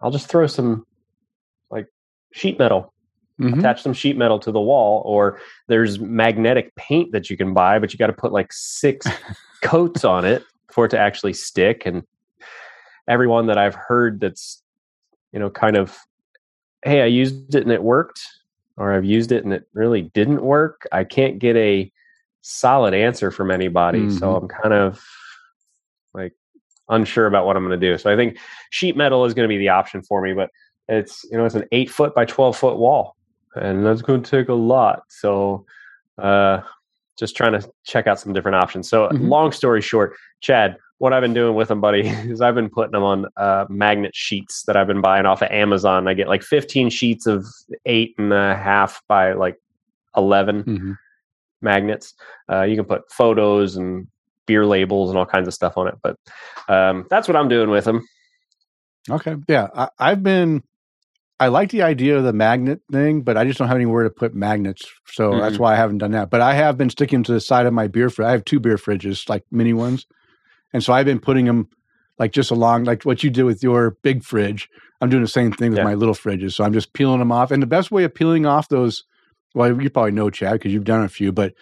[0.00, 0.84] I'll just throw some
[1.70, 1.86] like
[2.32, 2.91] sheet metal
[3.42, 3.60] Mm-hmm.
[3.60, 7.78] attach some sheet metal to the wall or there's magnetic paint that you can buy
[7.78, 9.06] but you got to put like six
[9.62, 11.86] coats on it for it to actually stick.
[11.86, 12.02] And
[13.08, 14.62] everyone that I've heard that's,
[15.32, 15.96] you know, kind of,
[16.84, 18.26] hey, I used it and it worked,
[18.76, 20.86] or I've used it and it really didn't work.
[20.92, 21.90] I can't get a
[22.40, 24.00] solid answer from anybody.
[24.00, 24.18] Mm-hmm.
[24.18, 25.02] So I'm kind of
[26.12, 26.32] like
[26.88, 27.96] unsure about what I'm going to do.
[27.98, 28.38] So I think
[28.70, 30.50] sheet metal is going to be the option for me, but
[30.88, 33.16] it's, you know, it's an eight foot by 12 foot wall
[33.56, 35.02] and that's going to take a lot.
[35.08, 35.66] So,
[36.18, 36.60] uh,
[37.18, 38.88] just trying to check out some different options.
[38.88, 39.28] So, mm-hmm.
[39.28, 42.92] long story short, Chad, what I've been doing with them, buddy, is I've been putting
[42.92, 46.06] them on uh, magnet sheets that I've been buying off of Amazon.
[46.06, 47.44] I get like 15 sheets of
[47.86, 49.56] eight and a half by like
[50.16, 50.92] 11 mm-hmm.
[51.60, 52.14] magnets.
[52.50, 54.06] Uh, you can put photos and
[54.46, 55.94] beer labels and all kinds of stuff on it.
[56.02, 56.16] But
[56.68, 58.06] um, that's what I'm doing with them.
[59.10, 59.34] Okay.
[59.48, 59.68] Yeah.
[59.74, 60.62] I, I've been
[61.42, 64.10] I like the idea of the magnet thing, but I just don't have anywhere to
[64.10, 64.86] put magnets.
[65.06, 65.40] So mm-hmm.
[65.40, 66.30] that's why I haven't done that.
[66.30, 68.26] But I have been sticking to the side of my beer fridge.
[68.26, 70.06] I have two beer fridges, like mini ones.
[70.72, 71.68] And so I've been putting them
[72.16, 74.68] like just along, like what you did with your big fridge.
[75.00, 75.84] I'm doing the same thing with yeah.
[75.84, 76.52] my little fridges.
[76.52, 77.50] So I'm just peeling them off.
[77.50, 79.02] And the best way of peeling off those,
[79.52, 81.54] well, you probably know, Chad, because you've done a few, but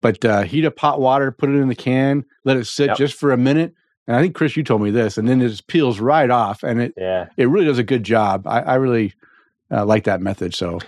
[0.00, 2.98] but uh, heat up hot water, put it in the can, let it sit yep.
[2.98, 3.74] just for a minute,
[4.06, 6.62] and I think Chris, you told me this, and then it just peels right off,
[6.62, 8.46] and it yeah, it really does a good job.
[8.46, 9.14] I, I really
[9.70, 10.54] uh, like that method.
[10.54, 10.80] So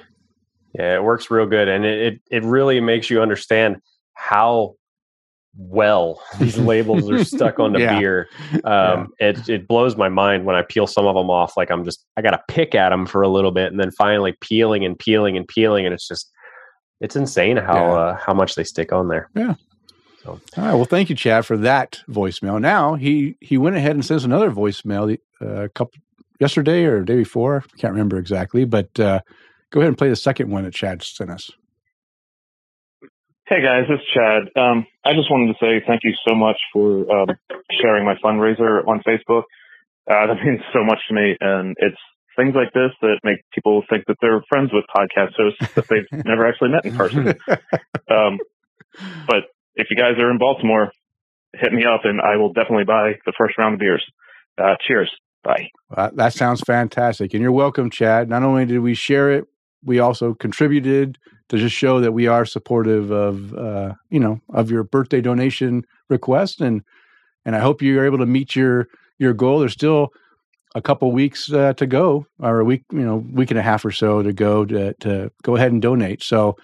[0.74, 3.80] yeah, it works real good, and it it, it really makes you understand
[4.14, 4.74] how
[5.56, 7.98] well these labels are stuck onto yeah.
[7.98, 8.28] beer.
[8.64, 9.28] Um, yeah.
[9.28, 11.56] It it blows my mind when I peel some of them off.
[11.56, 13.92] Like I'm just I got to pick at them for a little bit, and then
[13.92, 16.30] finally peeling and peeling and peeling, and it's just
[17.00, 19.30] it's insane how uh, how much they stick on there.
[19.36, 19.54] Yeah.
[20.24, 20.40] So.
[20.56, 20.74] All right.
[20.74, 22.60] Well, thank you, Chad, for that voicemail.
[22.60, 26.00] Now he he went ahead and sent another voicemail uh, a couple
[26.40, 27.62] yesterday or day before.
[27.62, 29.20] I can't remember exactly, but uh,
[29.70, 31.50] go ahead and play the second one that Chad sent us.
[33.46, 34.42] Hey guys, this is Chad.
[34.56, 37.28] Um, I just wanted to say thank you so much for um,
[37.82, 39.42] sharing my fundraiser on Facebook.
[40.10, 42.00] Uh, that means so much to me, and it's
[42.36, 46.24] things like this that make people think that they're friends with podcast hosts that they've
[46.24, 47.34] never actually met in person.
[48.06, 48.38] Um,
[49.26, 49.44] but
[49.76, 50.92] if you guys are in Baltimore,
[51.54, 54.04] hit me up and I will definitely buy the first round of beers.
[54.58, 55.10] Uh, cheers.
[55.42, 55.68] Bye.
[55.90, 57.34] Well, that sounds fantastic.
[57.34, 58.28] And you're welcome, Chad.
[58.28, 59.44] Not only did we share it,
[59.84, 61.18] we also contributed
[61.50, 65.84] to just show that we are supportive of, uh, you know, of your birthday donation
[66.08, 66.60] request.
[66.60, 66.82] And,
[67.44, 68.86] and I hope you're able to meet your,
[69.18, 69.58] your goal.
[69.58, 70.08] There's still
[70.74, 73.84] a couple weeks uh, to go or a week, you know, week and a half
[73.84, 76.22] or so to go to, to go ahead and donate.
[76.22, 76.56] So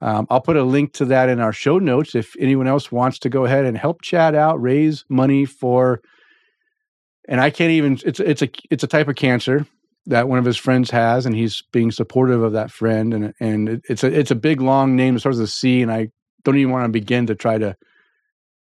[0.00, 3.18] um, I'll put a link to that in our show notes if anyone else wants
[3.20, 6.00] to go ahead and help Chad out, raise money for.
[7.28, 7.98] And I can't even.
[8.04, 9.66] It's it's a it's a type of cancer
[10.06, 13.12] that one of his friends has, and he's being supportive of that friend.
[13.12, 15.90] And and it's a it's a big long name that starts with a C, and
[15.92, 16.10] I
[16.44, 17.76] don't even want to begin to try to.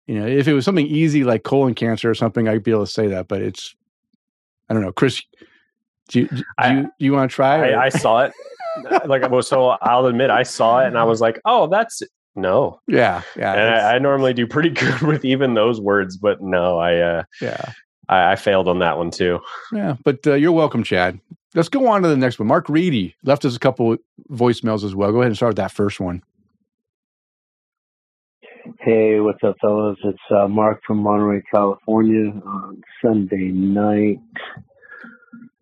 [0.07, 2.87] You know, if it was something easy like colon cancer or something, I'd be able
[2.87, 3.75] to say that, but it's
[4.69, 5.23] I don't know, Chris.
[6.09, 7.71] Do you, do I- you, do you want to try?
[7.73, 8.33] I, I saw it.
[9.07, 12.03] like, well, so I'll admit, I saw it and I was like, "Oh, that's
[12.35, 16.43] no." yeah, yeah, And I, I normally do pretty good with even those words, but
[16.43, 17.73] no, I uh, yeah,
[18.09, 19.41] I, I failed on that one too.
[19.73, 19.97] yeah.
[20.05, 21.19] But uh, you're welcome, Chad.
[21.55, 22.49] Let's go on to the next one.
[22.49, 23.97] Mark Reedy left us a couple
[24.31, 25.11] voicemails as well.
[25.11, 26.23] Go ahead and start with that first one.
[28.81, 29.97] Hey, what's up, fellas?
[30.05, 34.19] It's uh, Mark from Monterey, California on Sunday night.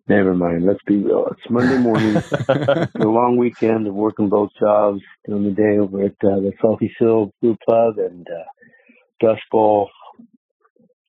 [0.07, 0.65] Never mind.
[0.65, 1.27] Let's be real.
[1.31, 2.15] It's Monday morning.
[2.47, 6.93] a long weekend of working both jobs, doing the day over at uh, the Salty
[6.99, 8.43] Sill Brew Pub and uh,
[9.19, 9.89] Dust Bowl.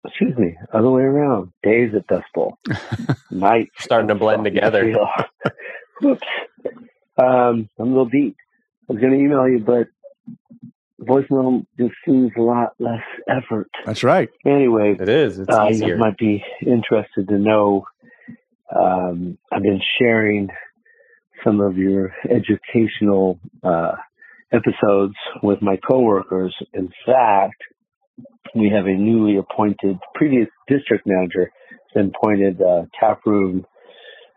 [0.07, 1.53] Excuse me, other way around.
[1.63, 2.59] Days at Dust Bowl.
[3.31, 3.71] Nights.
[3.81, 4.93] Starting to blend Salty together.
[4.93, 5.53] Sill.
[6.01, 6.27] Whoops.
[7.19, 8.37] Um, I'm a little deep.
[8.89, 9.89] I was going to email you, but
[11.01, 13.69] voicemail just seems a lot less effort.
[13.85, 14.31] That's right.
[14.47, 15.39] Anyway, It is.
[15.39, 17.85] It's uh, you might be interested to know.
[18.79, 20.49] Um, I've been sharing
[21.45, 23.93] some of your educational uh,
[24.53, 26.55] episodes with my coworkers.
[26.73, 27.62] In fact,
[28.55, 31.51] we have a newly appointed previous district manager
[31.97, 33.67] been appointed uh, tap room.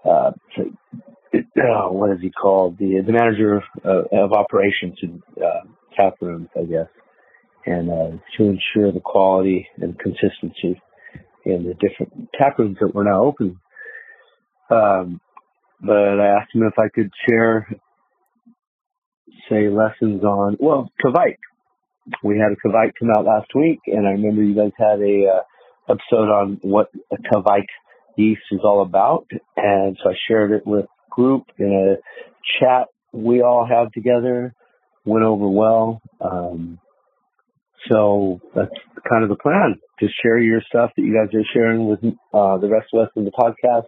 [0.03, 0.31] Uh,
[1.35, 2.77] uh, what is he called?
[2.79, 6.87] The the manager of operations in uh, tap rooms, I guess,
[7.65, 10.81] and uh, to ensure the quality and consistency
[11.45, 13.59] in the different tap rooms that we're now open.
[14.69, 15.19] Um,
[15.81, 17.67] but I asked him if I could share,
[19.49, 21.37] say, lessons on well, Kveik.
[22.23, 25.27] We had a Kveik come out last week, and I remember you guys had a
[25.27, 27.65] uh, episode on what a Kveik
[28.17, 33.41] yeast is all about, and so I shared it with group in a chat we
[33.41, 34.53] all have together.
[35.05, 36.01] Went over well.
[36.19, 36.79] Um,
[37.87, 38.69] so that's
[39.09, 39.79] kind of the plan.
[39.99, 41.99] Just share your stuff that you guys are sharing with
[42.33, 43.87] uh, the rest of us in the podcast,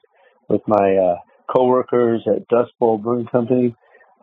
[0.52, 1.16] with my uh,
[1.54, 3.76] coworkers at Dust Bowl Brewing Company,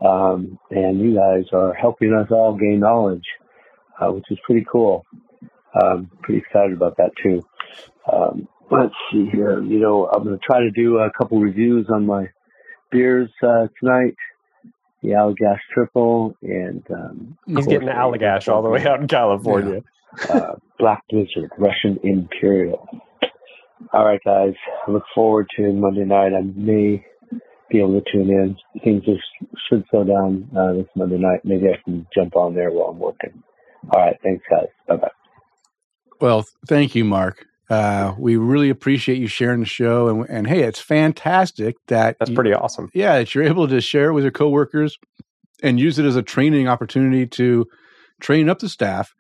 [0.05, 3.25] um, and you guys are helping us all gain knowledge,
[4.01, 5.05] uh, which is pretty cool.
[5.81, 7.45] Um, pretty excited about that too.
[8.11, 9.63] Um, let's see here.
[9.63, 12.27] You know, I'm going to try to do a couple reviews on my
[12.91, 14.15] beers uh, tonight.
[15.03, 19.83] The Allagash Tripel and um, He's getting Allagash all the way out in California.
[20.29, 22.89] uh, Black Blizzard, Russian Imperial.
[23.93, 24.55] All right, guys.
[24.87, 26.33] I look forward to Monday night.
[26.35, 27.05] I may
[27.71, 28.57] be able to tune in.
[28.83, 29.23] Things just
[29.69, 31.41] should slow down uh, this Monday night.
[31.45, 33.43] Maybe I can jump on there while I'm working.
[33.93, 34.17] All right.
[34.23, 34.67] Thanks, guys.
[34.89, 35.11] Bye bye.
[36.21, 37.45] Well, thank you, Mark.
[37.71, 42.31] Uh, we really appreciate you sharing the show, and, and hey, it's fantastic that That's
[42.31, 42.91] you- pretty awesome.
[42.95, 44.97] yeah that you're able to share it with your coworkers
[45.63, 47.67] and use it as a training opportunity to
[48.23, 49.13] train up the staff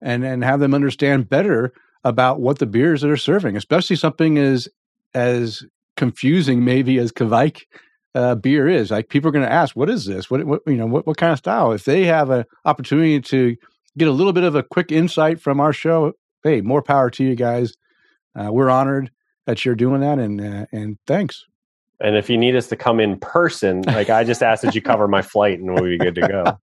[0.00, 1.72] and and have them understand better
[2.04, 4.68] about what the beers that are serving, especially something as
[5.14, 5.64] as
[5.96, 7.62] confusing maybe as Kveik
[8.14, 8.90] uh, beer is.
[8.90, 10.30] Like people are going to ask, "What is this?
[10.30, 10.86] What, what you know?
[10.86, 13.56] What what kind of style?" If they have an opportunity to
[13.98, 16.12] get a little bit of a quick insight from our show,
[16.42, 17.74] hey, more power to you guys.
[18.34, 19.10] Uh, we're honored
[19.46, 21.44] that you're doing that, and uh, and thanks.
[22.02, 24.82] And if you need us to come in person, like I just asked that you
[24.82, 26.58] cover my flight and we'll be good to go.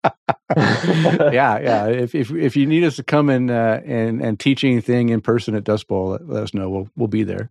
[1.31, 1.87] yeah, yeah.
[1.89, 5.21] If if if you need us to come in uh, and and teach anything in
[5.21, 6.71] person at Dust Bowl, let, let us know.
[6.71, 7.51] We'll we'll be there.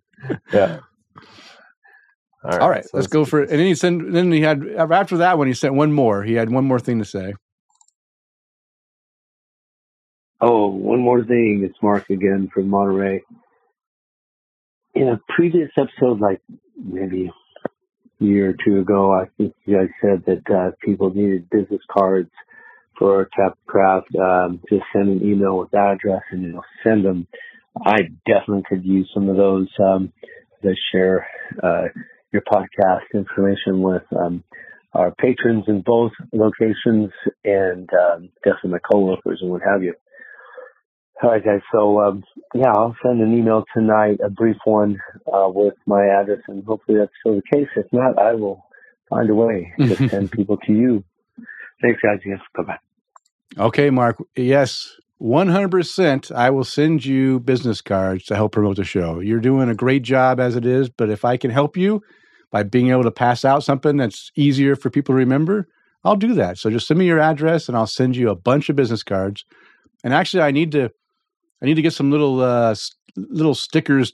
[0.51, 0.79] Yeah.
[2.43, 3.49] All right, so let's go for it.
[3.49, 4.11] And then he sent.
[4.11, 5.47] Then he had after that one.
[5.47, 6.23] He sent one more.
[6.23, 7.33] He had one more thing to say.
[10.41, 11.63] Oh, one more thing.
[11.63, 13.21] It's Mark again from Monterey.
[14.95, 16.41] In a previous episode, like
[16.77, 17.33] maybe a
[18.19, 22.31] year or two ago, I think you guys said that uh, people needed business cards
[22.97, 24.17] for Tapcraft.
[24.19, 27.27] Um, just send an email with that address and you'll send them.
[27.85, 30.13] I definitely could use some of those um,
[30.61, 31.27] to share
[31.61, 31.83] uh,
[32.31, 34.43] your podcast information with um,
[34.93, 37.11] our patrons in both locations
[37.43, 39.93] and um, definitely my coworkers and what have you.
[41.23, 41.61] All right, guys.
[41.71, 42.23] So, um,
[42.53, 44.99] yeah, I'll send an email tonight, a brief one
[45.31, 47.67] uh, with my address, and hopefully that's still the case.
[47.75, 48.65] If not, I will
[49.09, 51.03] find a way to send people to you.
[51.81, 52.19] Thanks, guys.
[52.25, 53.63] Yes, bye bye.
[53.63, 54.21] Okay, Mark.
[54.35, 56.31] Yes, one hundred percent.
[56.31, 59.19] I will send you business cards to help promote the show.
[59.19, 62.01] You're doing a great job as it is, but if I can help you
[62.51, 65.67] by being able to pass out something that's easier for people to remember,
[66.03, 66.57] I'll do that.
[66.57, 69.45] So just send me your address, and I'll send you a bunch of business cards.
[70.03, 70.91] And actually, I need to,
[71.65, 72.75] I need to get some little uh,
[73.15, 74.13] little stickers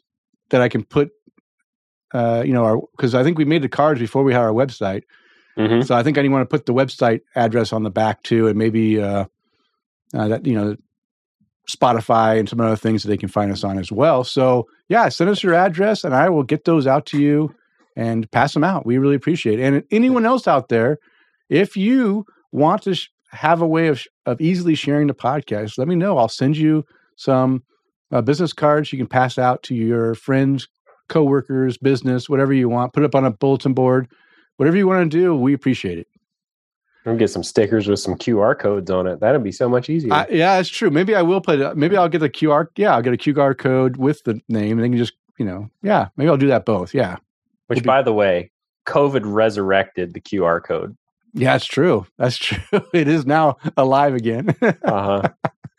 [0.52, 1.12] that I can put.
[2.14, 5.04] Uh, you know, because I think we made the cards before we had our website.
[5.58, 5.86] Mhm.
[5.86, 8.58] So I think I want to put the website address on the back too, and
[8.58, 9.26] maybe uh,
[10.14, 10.78] uh, that you know
[11.70, 14.24] Spotify and some other things that they can find us on as well.
[14.24, 17.54] So, yeah, send us your address and I will get those out to you
[17.98, 18.86] and pass them out.
[18.86, 19.64] We really appreciate it.
[19.64, 20.98] And anyone else out there,
[21.50, 25.78] if you want to sh- have a way of, sh- of easily sharing the podcast,
[25.78, 26.18] let me know.
[26.18, 26.86] I'll send you
[27.22, 27.64] some
[28.12, 30.68] uh, business cards you can pass out to your friends,
[31.08, 32.94] coworkers, business, whatever you want.
[32.94, 34.08] Put it up on a bulletin board.
[34.58, 36.08] Whatever you want to do, we appreciate it.
[37.06, 39.20] We'll get some stickers with some QR codes on it.
[39.20, 40.14] That'd be so much easier.
[40.14, 40.92] I, yeah, it's true.
[40.92, 41.76] Maybe I will put it.
[41.78, 42.68] Maybe I'll get the QR.
[42.76, 45.70] Yeah, I'll get a QR code with the name, and they can just, you know,
[45.82, 46.10] yeah.
[46.18, 46.94] Maybe I'll do that both.
[46.94, 47.18] Yeah,
[47.68, 48.52] Which, be- by the way,
[48.88, 50.96] COVID resurrected the QR code.
[51.34, 52.06] yeah, it's true.
[52.20, 52.60] That's true.
[52.94, 54.56] It is now alive again.
[54.62, 55.30] Uh huh.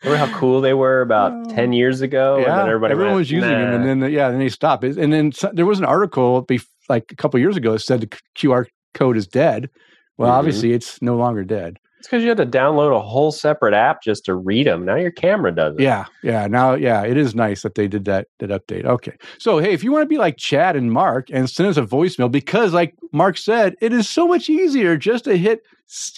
[0.03, 1.49] Remember how cool they were about Oh.
[1.55, 2.35] ten years ago?
[2.35, 4.49] and yeah, then everybody everyone went, was using them, and "Nah." then yeah, then they
[4.49, 4.83] stopped.
[4.83, 8.01] And then so, there was an article bef- like a couple years ago that said
[8.01, 9.69] the QR code is dead.
[10.17, 10.33] Well, Mhm.
[10.33, 11.77] obviously, it's no longer dead.
[12.03, 14.83] It's because you had to download a whole separate app just to read them.
[14.83, 15.83] Now your camera does it.
[15.83, 16.47] Yeah, yeah.
[16.47, 18.83] Now, yeah, it is nice that they did that that update.
[18.83, 21.77] Okay, so hey, if you want to be like Chad and Mark and send us
[21.77, 25.61] a voicemail, because like Mark said, it is so much easier just to hit,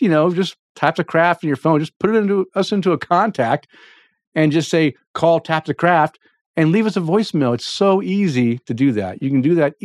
[0.02, 2.92] you know, just tap the craft in your phone, just put it into us into
[2.92, 3.68] a contact,
[4.34, 6.18] and just say call tap the craft
[6.58, 7.54] and leave us a voicemail.
[7.54, 9.22] It's so easy to do that.
[9.22, 9.76] You can do that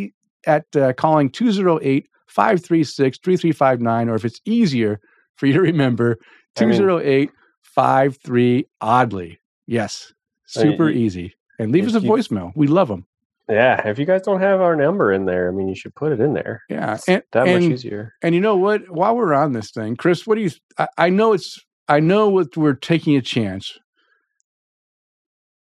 [0.47, 4.99] at uh, calling 208 536 3359, or if it's easier
[5.41, 6.19] for you to remember,
[6.59, 7.31] I mean- 208
[7.75, 9.39] 53 oddly.
[9.67, 10.13] Yes,
[10.57, 11.35] I mean, super easy.
[11.59, 12.53] And leave us a you- voicemail.
[12.55, 13.07] We love them.
[13.49, 16.13] Yeah, if you guys don't have our number in there, I mean, you should put
[16.13, 16.63] it in there.
[16.69, 18.13] Yeah, It's and that and, much easier.
[18.23, 18.89] and you know what?
[18.91, 20.51] While we're on this thing, Chris, what do you?
[20.79, 21.59] I, I know it's.
[21.89, 23.77] I know what we're taking a chance,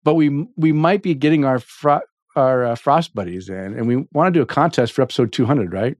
[0.03, 2.01] but we we might be getting our fro-
[2.35, 5.45] our uh, frost buddies in, and we want to do a contest for episode two
[5.45, 5.95] hundred, right?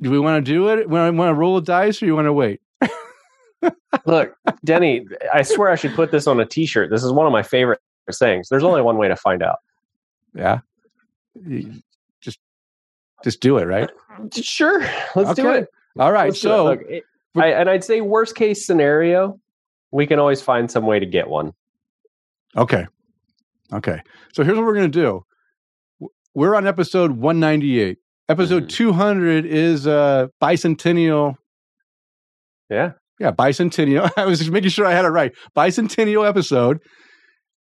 [0.00, 0.84] Do we want to do it?
[0.90, 2.60] I want to roll a dice, or you want to wait?
[4.06, 4.34] Look,
[4.64, 6.90] Denny, I swear I should put this on a T-shirt.
[6.90, 7.80] This is one of my favorite
[8.10, 8.48] sayings.
[8.48, 9.58] There's only one way to find out.
[10.34, 10.60] Yeah,
[11.44, 11.82] You-
[12.20, 12.38] just
[13.24, 13.90] just do it, right?
[14.32, 14.80] Sure,
[15.14, 15.68] let's do it.
[15.98, 16.28] All right.
[16.30, 17.04] Let's so Look, it-
[17.36, 19.38] I, and I'd say worst case scenario,
[19.92, 21.52] we can always find some way to get one.
[22.56, 22.84] Okay.
[23.72, 24.00] Okay.
[24.32, 25.24] So here's what we're going to
[26.00, 26.10] do.
[26.34, 27.98] We're on episode 198.
[28.28, 28.68] Episode Mhm.
[28.68, 31.36] 200 is uh bicentennial.
[32.70, 32.92] Yeah.
[33.18, 34.10] Yeah, bicentennial.
[34.16, 35.32] I was just making sure I had it right.
[35.56, 36.78] Bicentennial episode.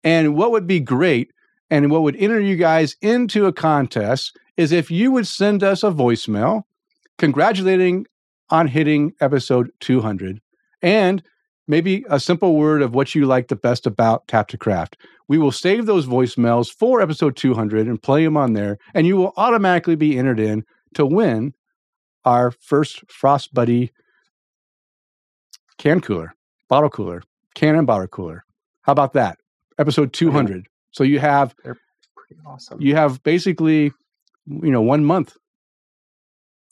[0.02, 1.30] And what would be great
[1.70, 5.82] and what would enter you guys into a contest is if you would send us
[5.82, 6.62] a voicemail
[7.18, 8.06] congratulating
[8.50, 10.40] on hitting episode 200
[10.82, 11.22] and
[11.66, 14.96] maybe a simple word of what you like the best about Tap the Craft.
[15.28, 19.16] We will save those voicemails for episode 200 and play them on there, and you
[19.16, 21.54] will automatically be entered in to win
[22.24, 23.90] our first Frost Buddy
[25.78, 26.34] can cooler,
[26.68, 27.22] bottle cooler,
[27.54, 28.44] can and bottle cooler.
[28.82, 29.38] How about that?
[29.78, 30.66] Episode 200.
[30.92, 32.80] So you have Pretty awesome.
[32.80, 33.92] you have basically
[34.46, 35.36] you know one month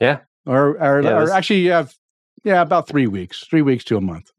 [0.01, 0.21] Yeah.
[0.47, 1.95] or or, Yeah, or actually you have
[2.45, 4.31] yeah about three weeks three weeks to a month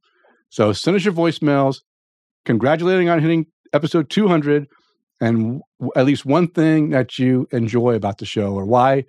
[0.53, 1.77] so send us your voicemails
[2.45, 4.67] congratulating on hitting episode 200
[5.19, 9.03] and w- at least one thing that you enjoy about the show or why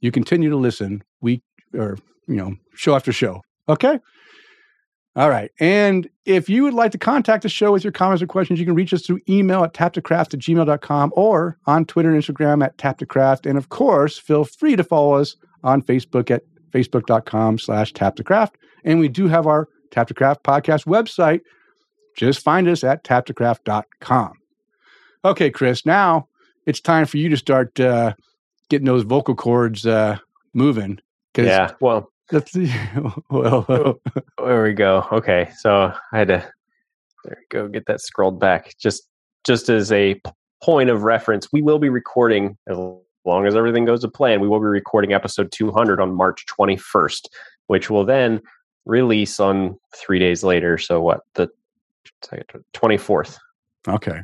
[0.00, 1.42] you continue to listen week
[1.74, 3.98] or you know show after show okay
[5.16, 5.50] all right.
[5.58, 8.66] And if you would like to contact the show with your comments or questions, you
[8.66, 12.76] can reach us through email at tapthecraft at gmail.com or on Twitter and Instagram at
[12.76, 13.48] tapthecraft.
[13.48, 18.56] And of course, feel free to follow us on Facebook at facebook.com slash tapthecraft.
[18.84, 21.40] And we do have our Tap the Craft podcast website.
[22.16, 24.32] Just find us at tapthecraft.com.
[25.24, 26.28] Okay, Chris, now
[26.66, 28.14] it's time for you to start uh,
[28.70, 30.18] getting those vocal cords uh,
[30.54, 30.98] moving.
[31.36, 31.72] Yeah.
[31.80, 32.70] Well, That's the,
[33.30, 34.00] well,
[34.38, 35.06] there we go.
[35.12, 35.50] Okay.
[35.58, 36.50] So I had to
[37.24, 38.74] there we go, get that scrolled back.
[38.78, 39.08] Just
[39.44, 40.20] just as a
[40.62, 42.76] point of reference, we will be recording as
[43.26, 47.26] long as everything goes to plan, we will be recording episode 200 on March 21st,
[47.66, 48.40] which will then
[48.86, 51.20] release on 3 days later, so what?
[51.34, 51.48] The
[52.74, 53.36] 24th.
[53.88, 54.22] okay.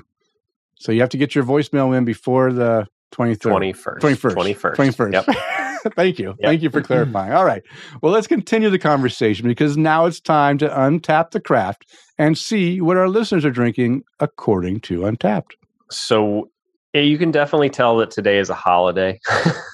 [0.77, 3.39] So you have to get your voicemail in before the 23rd.
[3.39, 3.99] 21st.
[4.01, 4.35] 21st.
[4.35, 4.77] 21st.
[4.77, 5.13] 21st.
[5.13, 5.95] Yep.
[5.97, 6.29] Thank you.
[6.29, 6.37] Yep.
[6.43, 6.87] Thank you for mm-hmm.
[6.87, 7.33] clarifying.
[7.33, 7.63] All right.
[8.01, 11.87] Well, let's continue the conversation because now it's time to untap the craft
[12.19, 15.53] and see what our listeners are drinking according to Untappd.
[15.91, 16.51] So
[16.95, 19.21] yeah, you can definitely tell that today is a holiday.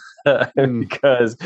[0.55, 1.37] because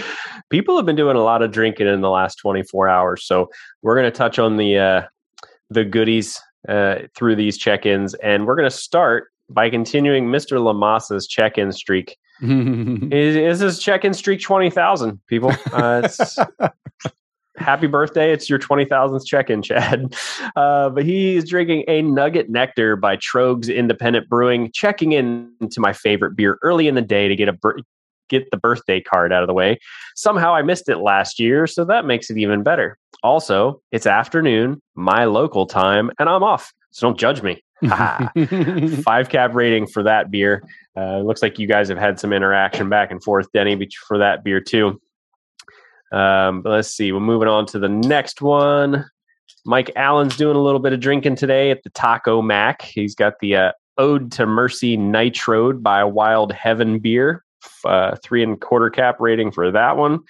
[0.50, 3.24] people have been doing a lot of drinking in the last 24 hours.
[3.24, 3.50] So
[3.82, 5.02] we're going to touch on the uh,
[5.70, 10.58] the goodies uh, through these check-ins, and we're going to start by continuing Mr.
[10.58, 12.16] Lamassa's check-in streak.
[12.42, 15.52] Is, is this check-in streak 20,000 people?
[15.72, 16.36] Uh, it's,
[17.56, 18.32] happy birthday.
[18.32, 20.14] It's your 20,000th check in, Chad.
[20.56, 25.92] Uh, but he's drinking a Nugget Nectar by Tröegs Independent Brewing, checking in to my
[25.92, 27.58] favorite beer early in the day to get a
[28.32, 29.78] get the birthday card out of the way.
[30.16, 32.98] Somehow I missed it last year, so that makes it even better.
[33.22, 36.72] Also, it's afternoon, my local time, and I'm off.
[36.90, 37.62] So don't judge me.
[39.02, 40.62] Five cab rating for that beer.
[40.96, 44.44] Uh, looks like you guys have had some interaction back and forth, Denny, for that
[44.44, 45.00] beer too.
[46.12, 47.10] Um, but let's see.
[47.12, 49.06] We're moving on to the next one.
[49.64, 52.82] Mike Allen's doing a little bit of drinking today at the Taco Mac.
[52.82, 57.44] He's got the uh, Ode to Mercy Nitrode by Wild Heaven Beer.
[57.84, 60.20] Uh, three and a quarter cap rating for that one.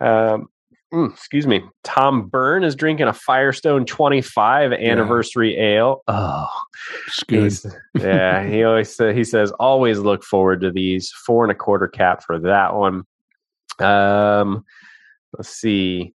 [0.00, 0.48] Um,
[0.92, 1.62] mm, excuse me.
[1.84, 5.62] Tom Byrne is drinking a Firestone 25 anniversary yeah.
[5.62, 6.02] ale.
[6.08, 6.48] Oh,
[7.06, 7.74] it's good.
[7.94, 11.10] yeah, he always uh, he says always look forward to these.
[11.10, 13.04] Four and a quarter cap for that one.
[13.78, 14.64] Um,
[15.36, 16.14] Let's see.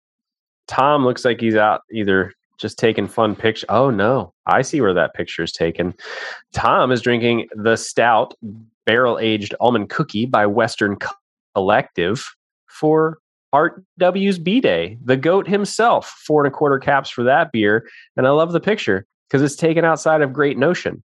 [0.67, 3.65] Tom looks like he's out either just taking fun pictures.
[3.69, 5.93] Oh no, I see where that picture is taken.
[6.53, 8.33] Tom is drinking the stout
[8.85, 10.97] barrel aged almond cookie by Western
[11.55, 12.25] Collective
[12.67, 13.19] for
[13.53, 14.97] Art W's B Day.
[15.03, 17.87] The goat himself, four and a quarter caps for that beer.
[18.15, 21.03] And I love the picture because it's taken outside of Great Notion.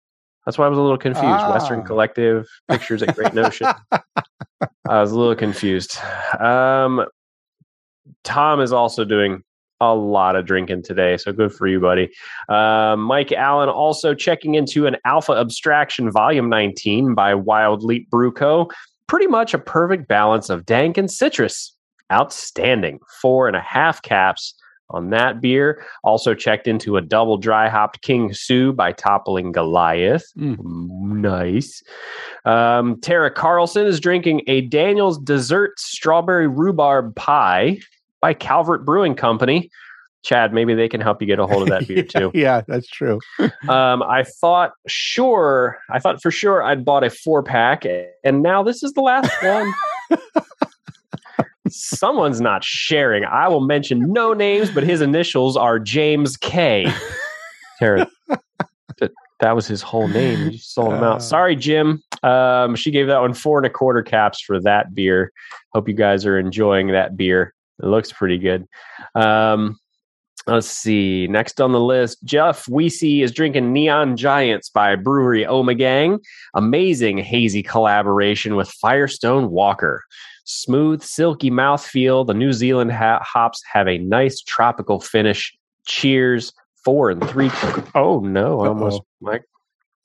[0.46, 1.26] That's why I was a little confused.
[1.26, 1.54] Ah.
[1.54, 3.68] Western Collective pictures at Great Notion.
[3.92, 5.98] I was a little confused.
[6.40, 7.06] Um,
[8.24, 9.44] Tom is also doing
[9.92, 11.18] a lot of drinking today.
[11.18, 12.10] So good for you, buddy.
[12.48, 18.32] Uh, Mike Allen also checking into an Alpha Abstraction Volume 19 by Wild Leap Brew
[18.32, 18.70] Co.
[19.08, 21.76] Pretty much a perfect balance of dank and citrus.
[22.12, 23.00] Outstanding.
[23.22, 24.54] Four and a half caps
[24.90, 25.84] on that beer.
[26.04, 30.26] Also checked into a double dry hopped King Sue by Toppling Goliath.
[30.38, 30.58] Mm.
[30.60, 31.82] Nice.
[32.46, 37.80] Um, Tara Carlson is drinking a Daniel's Dessert Strawberry Rhubarb Pie
[38.24, 39.70] by Calvert Brewing Company.
[40.24, 42.32] Chad, maybe they can help you get a hold of that beer too.
[42.34, 43.20] yeah, that's true.
[43.68, 47.84] um, I thought sure, I thought for sure I'd bought a four pack,
[48.24, 49.74] and now this is the last one.
[51.68, 53.26] Someone's not sharing.
[53.26, 56.90] I will mention no names, but his initials are James K.
[57.80, 58.08] Tara,
[59.42, 60.52] that, was his whole name.
[60.52, 61.18] You sold him out.
[61.18, 61.20] Uh.
[61.20, 62.02] Sorry, Jim.
[62.22, 65.34] Um, she gave that one four and a quarter caps for that beer.
[65.74, 67.54] Hope you guys are enjoying that beer.
[67.82, 68.68] It looks pretty good.
[69.16, 69.78] Um,
[70.48, 71.28] let's see.
[71.28, 76.20] Next on the list, Jeff Weesey is drinking Neon Giants by Brewery Ommegang.
[76.54, 80.04] Amazing hazy collaboration with Firestone Walker.
[80.46, 82.28] Smooth, silky mouthfeel.
[82.28, 85.56] The New Zealand ha- hops have a nice tropical finish.
[85.88, 86.54] Cheers.
[86.84, 87.50] Four and three.
[87.96, 88.60] Oh no!
[88.60, 89.46] I almost Mike.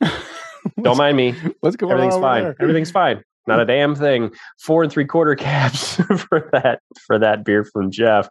[0.81, 1.35] Don't mind me.
[1.59, 2.55] What's going Everything's fine.
[2.61, 3.25] Everything's fine.
[3.49, 4.31] Not a damn thing.
[4.59, 5.95] Four and three quarter caps
[6.29, 8.29] for that for that beer from Jeff.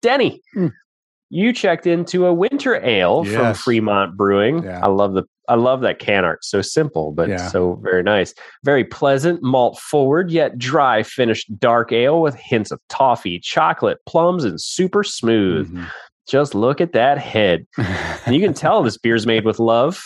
[0.00, 0.72] Denny, mm.
[1.30, 3.34] you checked into a winter ale yes.
[3.34, 4.62] from Fremont Brewing.
[4.62, 4.80] Yeah.
[4.82, 6.44] I love the I love that can art.
[6.44, 7.48] So simple, but yeah.
[7.48, 8.32] so very nice.
[8.64, 14.44] Very pleasant, malt forward, yet dry finished dark ale with hints of toffee, chocolate, plums,
[14.44, 15.68] and super smooth.
[15.68, 15.84] Mm-hmm.
[16.28, 17.66] Just look at that head.
[18.30, 20.02] you can tell this beer's made with love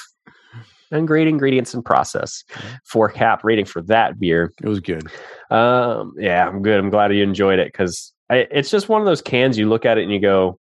[0.90, 2.44] and great ingredients and process.
[2.84, 4.52] Four cap rating for that beer.
[4.62, 5.06] It was good.
[5.50, 6.78] Um, yeah, I'm good.
[6.78, 9.98] I'm glad you enjoyed it because it's just one of those cans you look at
[9.98, 10.58] it and you go,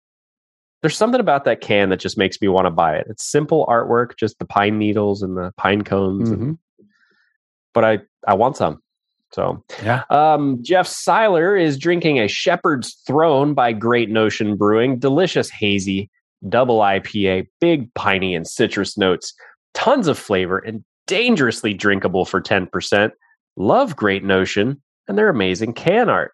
[0.81, 3.07] there's something about that can that just makes me want to buy it.
[3.09, 6.29] It's simple artwork, just the pine needles and the pine cones.
[6.29, 6.43] Mm-hmm.
[6.43, 6.57] And,
[7.73, 8.81] but I, I want some.
[9.31, 10.03] So, yeah.
[10.11, 14.99] Um, Jeff Seiler is drinking a Shepherd's Throne by Great Notion Brewing.
[14.99, 16.09] Delicious hazy
[16.47, 19.33] double IPA, big piney and citrus notes
[19.75, 23.11] tons of flavor and dangerously drinkable for 10%.
[23.57, 26.31] Love Great Notion and their amazing can art.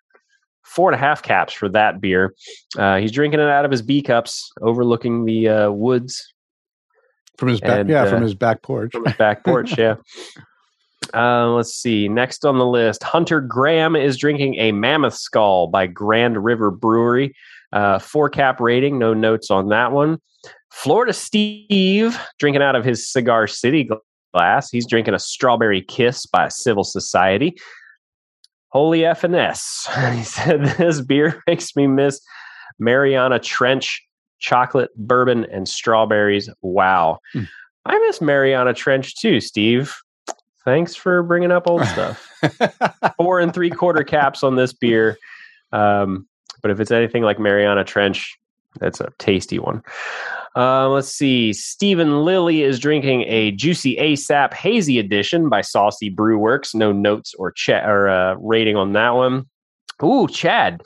[0.63, 2.33] Four and a half caps for that beer.
[2.77, 6.33] Uh, he's drinking it out of his B cups, overlooking the uh, woods
[7.37, 7.79] from his back.
[7.79, 8.91] And, yeah, uh, from his back porch.
[8.91, 9.77] From his back porch.
[9.77, 9.95] yeah.
[11.13, 12.07] Uh, let's see.
[12.07, 17.35] Next on the list, Hunter Graham is drinking a Mammoth Skull by Grand River Brewery.
[17.73, 20.19] Uh, four cap rating, no notes on that one.
[20.71, 23.89] Florida Steve drinking out of his Cigar City
[24.33, 24.69] glass.
[24.69, 27.55] He's drinking a Strawberry Kiss by Civil Society.
[28.69, 30.15] Holy FNS.
[30.17, 32.21] He said, This beer makes me miss
[32.79, 34.01] Mariana Trench,
[34.39, 36.49] chocolate, bourbon, and strawberries.
[36.61, 37.19] Wow.
[37.35, 37.47] Mm.
[37.85, 39.93] I miss Mariana Trench too, Steve.
[40.63, 42.29] Thanks for bringing up old stuff.
[43.17, 45.17] Four and three quarter caps on this beer.
[45.71, 46.27] Um,
[46.61, 48.37] but if it's anything like Mariana Trench,
[48.79, 49.83] that's a tasty one.
[50.55, 51.53] Uh, let's see.
[51.53, 56.75] Stephen Lilly is drinking a Juicy ASAP Hazy Edition by Saucy Brew Works.
[56.75, 59.45] No notes or, ch- or uh, rating on that one.
[60.03, 60.81] Ooh, Chad.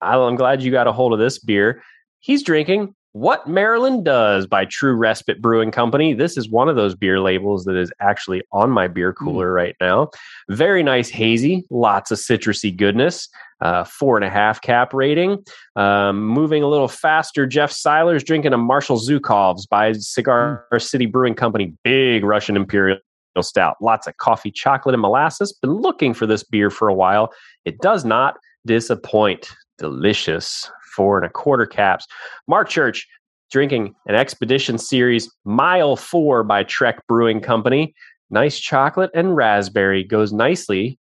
[0.00, 1.82] I'm glad you got a hold of this beer.
[2.20, 6.14] He's drinking What Maryland Does by True Respite Brewing Company.
[6.14, 9.54] This is one of those beer labels that is actually on my beer cooler mm.
[9.56, 10.10] right now.
[10.50, 13.28] Very nice hazy, lots of citrusy goodness.
[13.60, 15.44] Uh, four and a half cap rating.
[15.74, 20.80] Um, moving a little faster, Jeff Seiler's drinking a Marshal Zhukov's by Cigar mm.
[20.80, 21.74] City Brewing Company.
[21.82, 23.00] Big Russian Imperial
[23.40, 23.78] stout.
[23.80, 25.52] Lots of coffee, chocolate, and molasses.
[25.60, 27.32] Been looking for this beer for a while.
[27.64, 29.50] It does not disappoint.
[29.78, 30.70] Delicious.
[30.94, 32.06] Four and a quarter caps.
[32.48, 33.06] Mark Church
[33.50, 37.94] drinking an Expedition Series Mile 4 by Trek Brewing Company.
[38.30, 40.98] Nice chocolate and raspberry goes nicely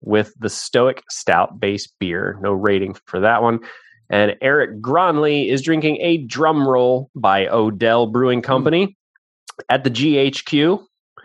[0.00, 2.38] with the Stoic Stout base beer.
[2.40, 3.60] No rating for that one.
[4.10, 8.46] And Eric Gronley is drinking a drum roll by Odell Brewing hmm.
[8.46, 8.96] Company
[9.68, 10.84] at the GHQ.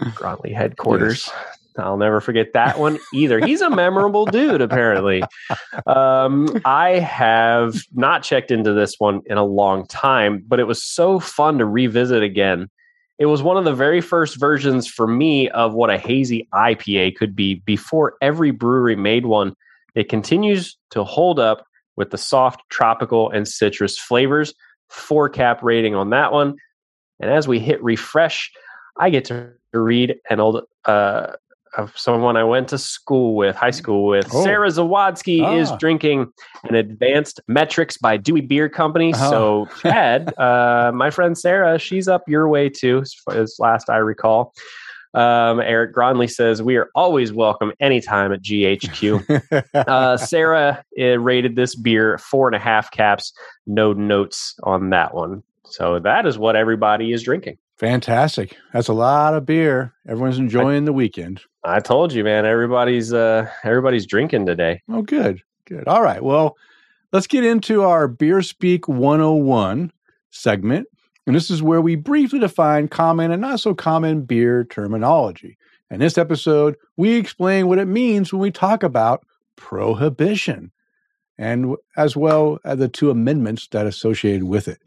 [0.00, 1.28] Gronley headquarters.
[1.28, 1.57] Yes.
[1.78, 3.44] I'll never forget that one either.
[3.44, 5.22] He's a memorable dude, apparently.
[5.86, 10.82] Um, I have not checked into this one in a long time, but it was
[10.82, 12.68] so fun to revisit again.
[13.18, 17.16] It was one of the very first versions for me of what a hazy IPA
[17.16, 19.54] could be before every brewery made one.
[19.94, 21.66] It continues to hold up
[21.96, 24.54] with the soft tropical and citrus flavors.
[24.88, 26.56] Four cap rating on that one.
[27.20, 28.52] And as we hit refresh,
[28.98, 31.32] I get to read an old uh,
[31.76, 34.28] of someone I went to school with, high school with.
[34.32, 34.42] Oh.
[34.42, 35.54] Sarah Zawadski ah.
[35.54, 36.32] is drinking
[36.64, 39.12] an advanced metrics by Dewey Beer Company.
[39.14, 39.30] Oh.
[39.30, 44.54] So, Chad, uh, my friend Sarah, she's up your way too, as last I recall.
[45.14, 49.64] Um, Eric Gronley says, We are always welcome anytime at GHQ.
[49.74, 53.32] uh, Sarah uh, rated this beer four and a half caps,
[53.66, 55.42] no notes on that one.
[55.64, 57.58] So, that is what everybody is drinking.
[57.78, 58.56] Fantastic.
[58.72, 59.94] That's a lot of beer.
[60.08, 61.40] Everyone's enjoying I, the weekend.
[61.62, 62.44] I told you, man.
[62.44, 64.82] Everybody's uh everybody's drinking today.
[64.88, 65.42] Oh, good.
[65.64, 65.86] Good.
[65.86, 66.22] All right.
[66.22, 66.56] Well,
[67.12, 69.92] let's get into our Beer Speak 101
[70.30, 70.88] segment.
[71.26, 75.56] And this is where we briefly define common and not so common beer terminology.
[75.90, 79.24] In this episode, we explain what it means when we talk about
[79.56, 80.72] prohibition
[81.36, 84.80] and as well as the two amendments that associated with it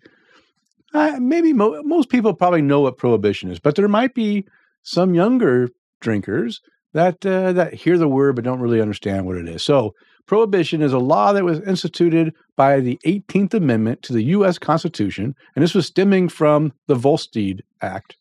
[0.93, 4.45] uh, maybe mo- most people probably know what prohibition is, but there might be
[4.83, 5.69] some younger
[5.99, 6.61] drinkers
[6.93, 9.63] that uh, that hear the word but don't really understand what it is.
[9.63, 9.93] So,
[10.25, 14.57] prohibition is a law that was instituted by the 18th Amendment to the U.S.
[14.57, 18.17] Constitution, and this was stemming from the Volstead Act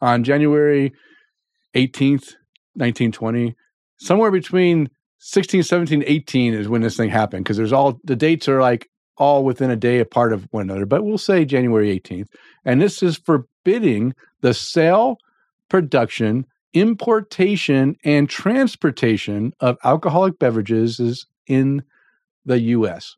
[0.00, 0.92] on January
[1.74, 2.34] 18th,
[2.74, 3.54] 1920.
[3.98, 8.48] Somewhere between 16, 17, 18 is when this thing happened because there's all the dates
[8.48, 8.88] are like
[9.22, 12.26] all within a day apart of one another, but we'll say January 18th.
[12.64, 15.18] And this is forbidding the sale,
[15.68, 16.44] production,
[16.74, 21.84] importation, and transportation of alcoholic beverages in
[22.44, 23.16] the U.S.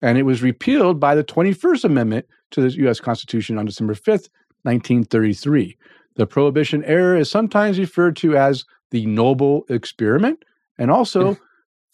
[0.00, 3.00] And it was repealed by the 21st Amendment to the U.S.
[3.00, 4.28] Constitution on December 5th,
[4.62, 5.76] 1933.
[6.14, 10.44] The prohibition era is sometimes referred to as the Noble Experiment
[10.78, 11.36] and also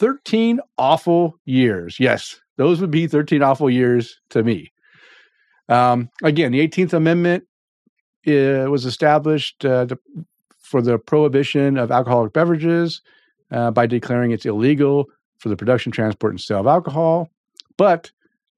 [0.00, 1.98] 13 awful years.
[1.98, 4.70] Yes, those would be 13 awful years to me.
[5.68, 7.44] Um, again, the 18th Amendment
[8.26, 9.98] uh, was established uh, to,
[10.58, 13.00] for the prohibition of alcoholic beverages
[13.50, 15.06] uh, by declaring it's illegal
[15.38, 17.30] for the production, transport, and sale of alcohol.
[17.76, 18.10] But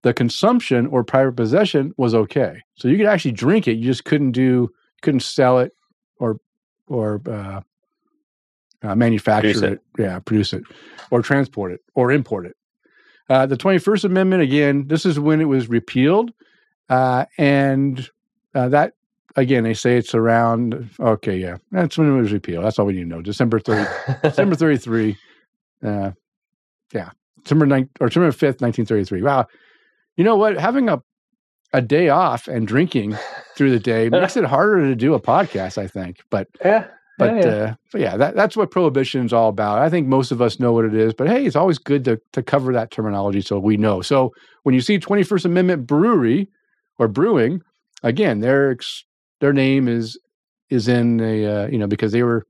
[0.03, 2.63] the consumption or private possession was okay.
[2.77, 3.75] So you could actually drink it.
[3.75, 4.71] You just couldn't do,
[5.03, 5.73] couldn't sell it
[6.19, 6.39] or
[6.87, 7.61] or uh,
[8.83, 9.73] uh, manufacture it.
[9.75, 9.81] it.
[9.99, 10.65] yeah, produce it,
[11.11, 12.57] or transport it, or import it.
[13.31, 16.33] Uh, the 21st Amendment, again, this is when it was repealed.
[16.89, 18.11] Uh, and
[18.57, 18.95] uh, that,
[19.37, 22.65] again, they say it's around, okay, yeah, that's when it was repealed.
[22.65, 23.23] That's all we need to know.
[23.23, 23.89] December 30,
[24.25, 25.17] December 33.
[25.81, 26.11] Uh,
[26.93, 27.11] yeah,
[27.45, 29.23] December 9, or December 5th, 1933.
[29.23, 29.47] Wow.
[30.17, 30.59] You know what?
[30.59, 31.01] Having a,
[31.73, 33.17] a day off and drinking
[33.55, 36.19] through the day makes it harder to do a podcast, I think.
[36.31, 36.89] But yeah,
[37.21, 37.63] but yeah, yeah.
[37.63, 39.79] Uh, but yeah that, that's what prohibition is all about.
[39.79, 42.21] I think most of us know what it is, but hey, it's always good to
[42.33, 44.03] to cover that terminology so we know.
[44.03, 46.49] So when you see 21st Amendment brewery
[46.99, 47.63] or brewing,
[48.03, 48.77] again, their
[49.41, 50.19] their name is
[50.69, 52.47] is in a uh, you know because they were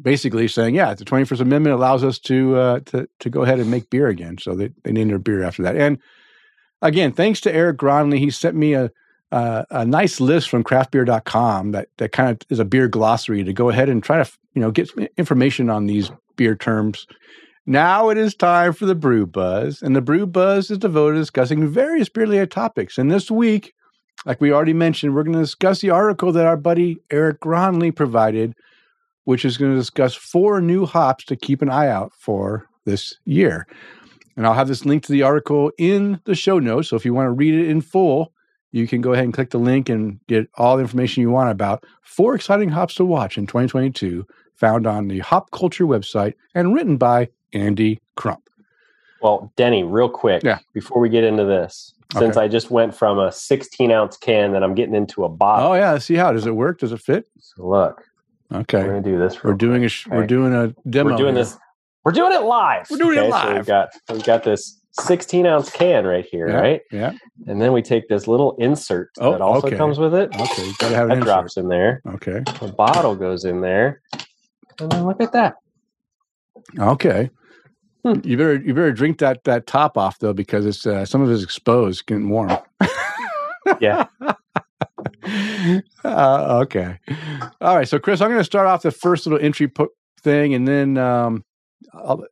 [0.00, 3.70] basically saying, yeah, the 21st Amendment allows us to uh, to to go ahead and
[3.70, 4.38] make beer again.
[4.38, 5.76] So they they named their beer after that.
[5.76, 5.98] And
[6.82, 8.90] again, thanks to Eric Gronley, he sent me a
[9.32, 13.52] uh, a nice list from craftbeer.com that, that kind of is a beer glossary to
[13.52, 17.06] go ahead and try to you know get information on these beer terms.
[17.66, 21.22] Now it is time for the Brew Buzz, and the Brew Buzz is devoted to
[21.22, 22.96] discussing various beer related topics.
[22.96, 23.74] And this week,
[24.24, 27.94] like we already mentioned, we're going to discuss the article that our buddy Eric Gronley
[27.94, 28.54] provided,
[29.24, 33.16] which is going to discuss four new hops to keep an eye out for this
[33.24, 33.66] year.
[34.36, 36.88] And I'll have this link to the article in the show notes.
[36.88, 38.32] So if you want to read it in full,
[38.76, 41.50] you can go ahead and click the link and get all the information you want
[41.50, 46.74] about four exciting hops to watch in 2022, found on the Hop Culture website and
[46.74, 48.48] written by Andy Crump.
[49.22, 50.58] Well, Denny, real quick, Yeah.
[50.74, 52.44] before we get into this, since Okay.
[52.44, 55.72] I just went from a 16 ounce can that I'm getting into a bottle.
[55.72, 56.80] Oh yeah, see how does it work?
[56.80, 57.26] Does it fit?
[57.40, 58.04] So look,
[58.54, 59.42] Okay, we're gonna do this.
[59.42, 61.12] we're doing a sh- we're doing a demo.
[61.12, 61.44] We're doing here.
[61.44, 61.56] this.
[62.04, 62.86] We're doing it live.
[62.90, 63.48] We're doing it live.
[63.48, 66.80] So we've got we've got this 16 ounce can right here, Yeah, right?
[66.90, 67.12] Yeah.
[67.46, 69.76] And then we take this little insert Oh, that also okay.
[69.76, 70.34] comes with it.
[70.34, 70.70] Okay.
[70.78, 71.24] Gotta have an That insert.
[71.26, 72.00] drops in there.
[72.14, 72.42] Okay.
[72.60, 74.00] The bottle goes in there.
[74.80, 75.56] And then look at that.
[76.78, 77.30] Okay.
[78.04, 78.20] Hmm.
[78.24, 81.30] You better you better drink that that top off though because it's uh, some of
[81.30, 82.56] it's exposed, getting warm.
[83.80, 84.06] Yeah.
[86.04, 86.98] uh, okay.
[87.60, 87.88] All right.
[87.88, 89.88] So Chris, I'm going to start off the first little entry po-
[90.22, 91.44] thing, and then um,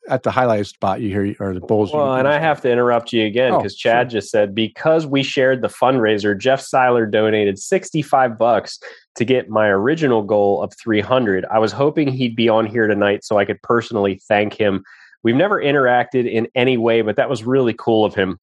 [0.08, 3.12] at the highlight spot you hear or the bulls Well, and I have to interrupt
[3.12, 7.58] you again Oh, because Chad just said because we shared the fundraiser, Jeff Seiler donated
[7.58, 8.78] 65 bucks
[9.16, 11.44] to get my original goal of 300.
[11.50, 14.82] I was hoping he'd be on here tonight so I could personally thank him.
[15.22, 18.38] We've never interacted in any way, but that was really cool of him.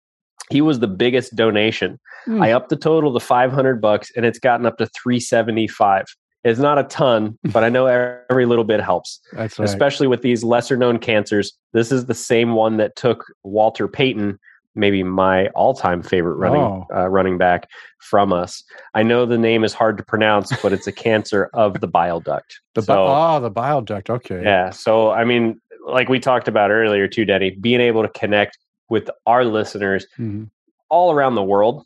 [0.50, 2.00] He was the biggest donation.
[2.26, 2.42] Hmm.
[2.42, 6.06] I upped the total to 500 bucks and it's gotten up to 375.
[6.44, 9.68] It's not a ton, but I know every little bit helps That's right.
[9.70, 11.54] especially with these lesser known cancers.
[11.74, 14.40] This is the same one that took Walter Payton,
[14.74, 16.88] maybe my all time favorite running Oh.
[16.96, 17.68] uh, running back,
[18.00, 18.64] from us.
[18.96, 22.20] I know the name is hard to pronounce, but it's a cancer of the bile
[22.20, 22.60] duct.
[22.76, 24.10] the bi- so, oh, the bile duct.
[24.10, 24.42] Okay.
[24.44, 24.72] yeah.
[24.72, 28.58] So I mean, like we talked about earlier too, Denny, being able to connect
[28.90, 30.50] with our listeners Mhm.
[30.90, 31.86] all around the world.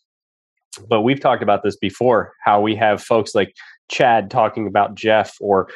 [0.90, 3.54] But we've talked about this before, how we have folks like
[3.90, 5.70] Chad talking about Jeff, or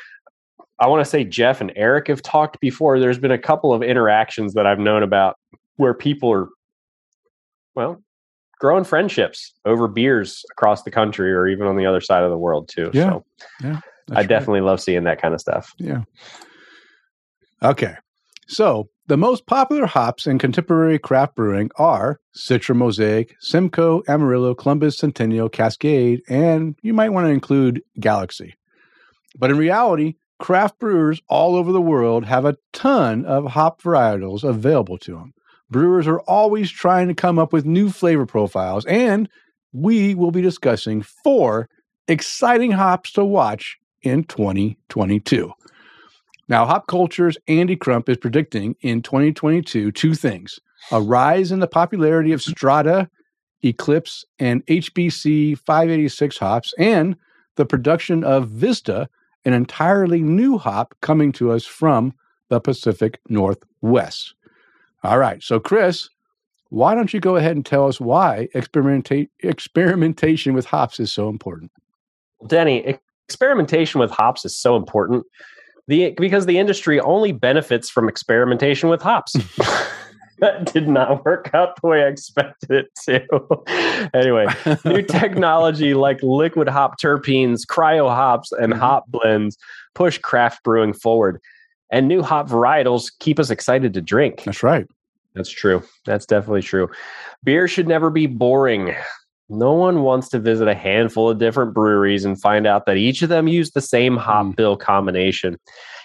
[0.79, 2.99] I want to say Jeff and Eric have talked before.
[2.99, 5.37] There's been a couple of interactions that I've known about
[5.75, 6.47] where people are,
[7.75, 8.01] well,
[8.59, 12.37] growing friendships over beers across the country or even on the other side of the
[12.37, 12.91] world too.
[12.93, 13.25] Yeah, so
[13.61, 13.81] That's
[14.11, 14.27] I right.
[14.27, 15.73] definitely love seeing that kind of stuff.
[15.77, 16.03] Yeah.
[17.63, 17.95] Okay.
[18.47, 24.99] So the most popular hops in contemporary craft brewing are Citra Mosaic, Simcoe, Amarillo, Columbus,
[24.99, 28.53] Centennial, Cascade, and you might want to include Galaxy.
[29.35, 34.43] But in reality, craft brewers all over the world have a ton of hop varietals
[34.43, 35.33] available to them.
[35.71, 39.27] Brewers are always trying to come up with new flavor profiles, and
[39.73, 41.67] we will be discussing four
[42.07, 45.51] exciting hops to watch in 2022.
[46.49, 50.59] Now, Hop Culture's Andy Crump is predicting in 2022 two things
[50.91, 53.07] a rise in the popularity of Strata,
[53.63, 57.15] Eclipse, and HBC 586 hops, and
[57.55, 59.07] the production of Vista,
[59.45, 62.13] an entirely new hop coming to us from
[62.47, 64.33] the Pacific Northwest.
[65.03, 66.09] All right, so Chris,
[66.69, 71.29] why don't you go ahead and tell us why experimenta- experimentation with hops is so
[71.29, 71.71] important?
[72.47, 75.25] Denny, e- experimentation with hops is so important.
[75.89, 79.33] The because the industry only benefits from experimentation with hops.
[80.37, 84.09] that did not work out the way I expected it to.
[84.13, 84.45] anyway,
[84.85, 88.77] new technology like liquid hop terpenes, cryo hops, and Mhm.
[88.77, 89.57] hop blends
[89.95, 91.41] push craft brewing forward.
[91.91, 94.43] And new hop varietals keep us excited to drink.
[94.43, 94.85] That's right.
[95.33, 95.81] That's true.
[96.05, 96.87] That's definitely true.
[97.43, 98.93] Beer should never be boring.
[99.49, 103.21] No one wants to visit a handful of different breweries and find out that each
[103.21, 104.55] of them use the same hop Mm.
[104.55, 105.57] bill combination.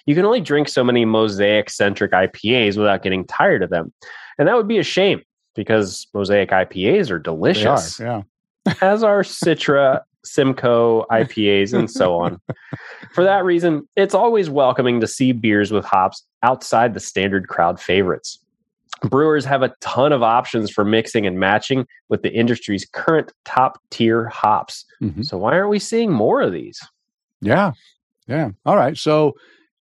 [0.07, 3.93] You can only drink so many mosaic centric IPAs without getting tired of them.
[4.39, 5.23] And that would be a shame
[5.55, 7.19] because mosaic IPAs are They are.
[7.19, 8.23] delicious, Yeah.
[8.81, 12.41] as are Citra, Simcoe IPAs, and so on.
[13.13, 17.79] For that reason, it's always welcoming to see beers with hops outside the standard crowd
[17.79, 18.39] favorites.
[19.09, 23.79] Brewers have a ton of options for mixing and matching with the industry's current top
[23.91, 24.85] tier hops.
[25.03, 25.25] Mhm.
[25.25, 26.81] So, why aren't we seeing more of these?
[27.41, 27.73] Yeah.
[28.27, 28.51] Yeah.
[28.65, 28.97] All right.
[28.97, 29.35] So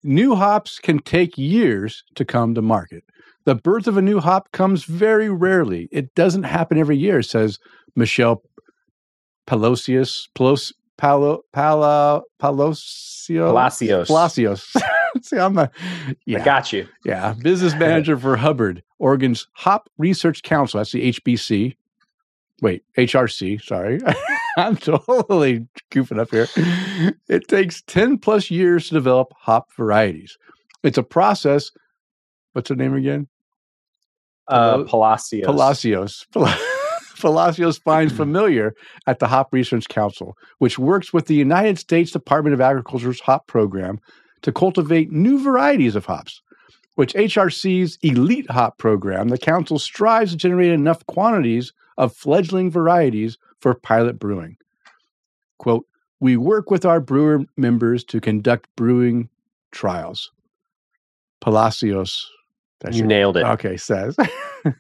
[0.03, 3.05] new hops can take years to come to market.
[3.45, 5.89] The birth of a new hop comes very rarely.
[5.93, 7.59] It doesn't happen every year, says
[7.95, 8.43] Michelle
[9.47, 10.29] Pelosius.
[10.35, 14.07] Pelos, Palo, Pala, Palosio, Palacios.
[14.09, 14.73] Palacios.
[15.23, 15.71] See, I'm a,
[16.09, 16.89] I yeah, got you.
[17.05, 20.79] yeah, business manager for Hubbard, Oregon's Hop Research Council.
[20.79, 21.77] That's the HBC.
[22.61, 23.63] Wait, HRC.
[23.63, 24.01] Sorry,
[24.57, 26.47] I'm totally goofing up here.
[27.29, 30.39] It takes 10 plus years to develop hop varieties.
[30.83, 31.71] It's a process.
[32.53, 33.29] What's the name again?
[34.49, 35.47] Uh, Palacios.
[35.47, 36.27] Palacios.
[36.33, 36.59] Pala-
[37.21, 38.75] Palacios finds familiar
[39.07, 43.47] at the Hop Research Council, which works with the United States Department of Agriculture's hop
[43.47, 43.99] program
[44.43, 46.43] to cultivate new varieties of hops.
[46.95, 53.39] which HRC's elite hop program, the council strives to generate enough quantities of fledgling varieties
[53.61, 54.59] for pilot brewing.
[55.59, 55.87] Quote,
[56.21, 59.31] we work with our brewer members to conduct brewing
[59.71, 60.31] trials.
[61.41, 62.31] Palacios.
[62.81, 63.45] That's you nailed it.
[63.45, 64.17] Okay, says.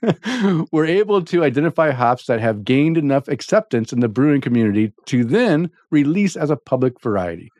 [0.71, 5.25] We're able to identify hops that have gained enough acceptance in the brewing community to
[5.25, 7.51] then release as a public variety.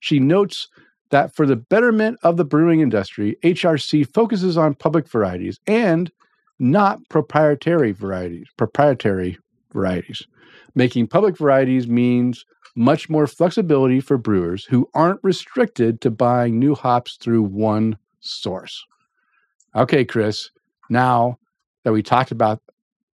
[0.00, 0.68] She notes
[1.10, 6.10] that for the betterment of the brewing industry, HRC focuses on public varieties and
[6.58, 8.48] not proprietary varieties.
[8.56, 9.38] Proprietary
[9.72, 10.26] varieties.
[10.74, 12.44] Making public varieties means
[12.74, 18.84] much more flexibility for brewers who aren't restricted to buying new hops through one source.
[19.74, 20.50] Okay, Chris,
[20.90, 21.38] now
[21.84, 22.60] that we talked about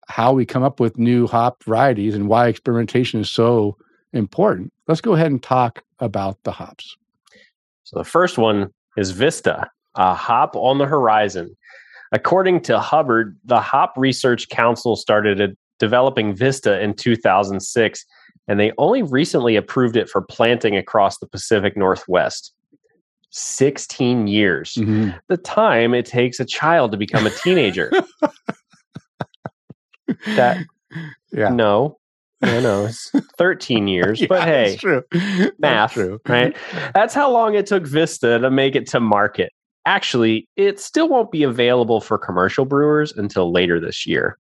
[0.08, 3.78] how we come up with new hop varieties and why experimentation is so
[4.14, 6.98] important, let's go ahead and talk about the hops.
[7.92, 11.58] So the first one is Vista, a hop on the horizon.
[12.14, 18.06] According to Hubbard, the Hop Research Council started developing Vista in 2006,
[18.48, 22.54] and they only recently approved it for planting across the Pacific Northwest.
[23.34, 24.74] 16 years.
[24.78, 25.12] Mm-hmm.
[25.30, 27.90] The time it takes a child to become a teenager.
[30.36, 30.66] that
[31.32, 31.50] yeah.
[31.50, 31.98] no,
[32.42, 34.22] no, know it's 13 years.
[34.22, 35.04] yeah, but hey, true.
[35.60, 36.20] math, true.
[36.28, 36.56] right?
[36.94, 39.52] That's how long it took Vista to make it to market.
[39.86, 44.38] Actually, it still won't be available for commercial brewers until later this year.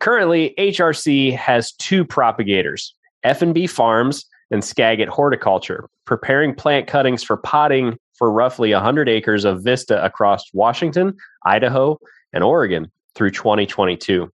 [0.00, 2.94] Currently, HRC has two propagators,
[3.24, 9.62] F&B Farms and Skagit Horticulture, preparing plant cuttings for potting for roughly 100 acres of
[9.64, 11.98] Vista across Washington, Idaho,
[12.32, 14.30] and Oregon through 2022.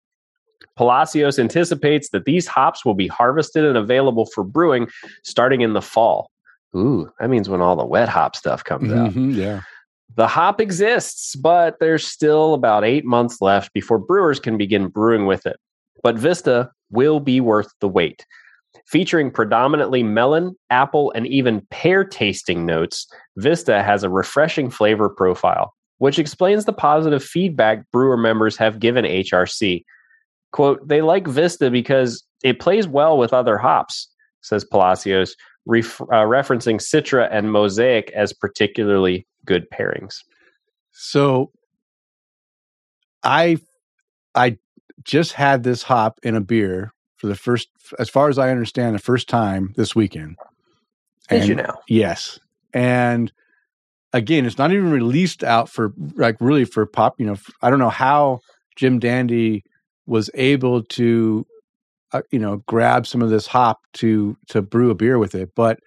[0.79, 4.87] Palacios anticipates that these hops will be harvested and available for brewing
[5.25, 6.31] starting in the fall.
[6.73, 9.35] Ooh, that means when all the wet hop stuff comes mm-hmm, out.
[9.35, 9.61] Yeah.
[10.15, 15.25] The hop exists, but there's still about eight months left before brewers can begin brewing
[15.25, 15.57] with it.
[16.01, 18.25] But Vista will be worth the wait.
[18.87, 23.05] Featuring predominantly melon, apple, and even pear tasting notes,
[23.35, 29.03] Vista has a refreshing flavor profile, which explains the positive feedback brewer members have given
[29.03, 29.83] HRC
[30.51, 34.07] Quote, they like Vista because it plays well with other hops,
[34.41, 35.35] says Palacios,
[35.65, 40.23] ref- uh, referencing Citra and Mosaic as particularly good pairings.
[40.91, 41.51] So
[43.23, 43.57] I
[44.35, 44.57] I
[45.03, 47.69] just had this hop in a beer for the first
[47.99, 50.37] as far as I understand the first time this weekend.
[51.29, 51.75] Did you know?
[51.87, 52.39] Yes.
[52.73, 53.31] And
[54.13, 57.79] again, it's not even released out for like really for pop, you know, I don't
[57.79, 58.39] know how
[58.75, 59.63] Jim Dandy
[60.09, 61.45] was able to
[62.11, 65.51] uh, you know grab some of this hop to to brew a beer with it
[65.55, 65.79] but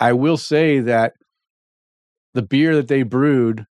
[0.00, 1.12] i will say that
[2.32, 3.66] the beer that they brewed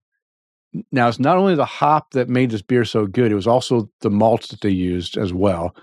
[0.92, 3.90] now it's not only the hop that made this beer so good it was also
[4.00, 5.74] the malts that they used as well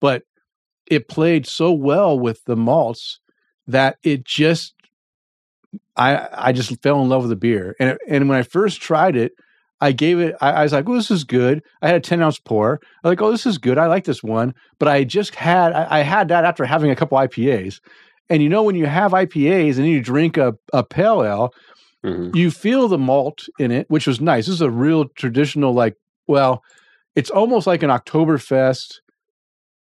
[0.00, 0.22] but
[0.90, 3.20] it played so well with the malts
[3.66, 4.74] that it just
[5.96, 9.16] i i just fell in love with the beer and and when i first tried
[9.16, 9.32] it
[9.80, 11.62] I gave it, I, I was like, oh, this is good.
[11.82, 12.80] I had a 10 ounce pour.
[12.82, 13.78] I was like, oh, this is good.
[13.78, 14.54] I like this one.
[14.78, 17.80] But I just had, I, I had that after having a couple IPAs.
[18.28, 21.54] And you know, when you have IPAs and you drink a, a pale ale,
[22.04, 22.36] mm-hmm.
[22.36, 24.46] you feel the malt in it, which was nice.
[24.46, 26.62] This is a real traditional, like, well,
[27.14, 28.94] it's almost like an Oktoberfest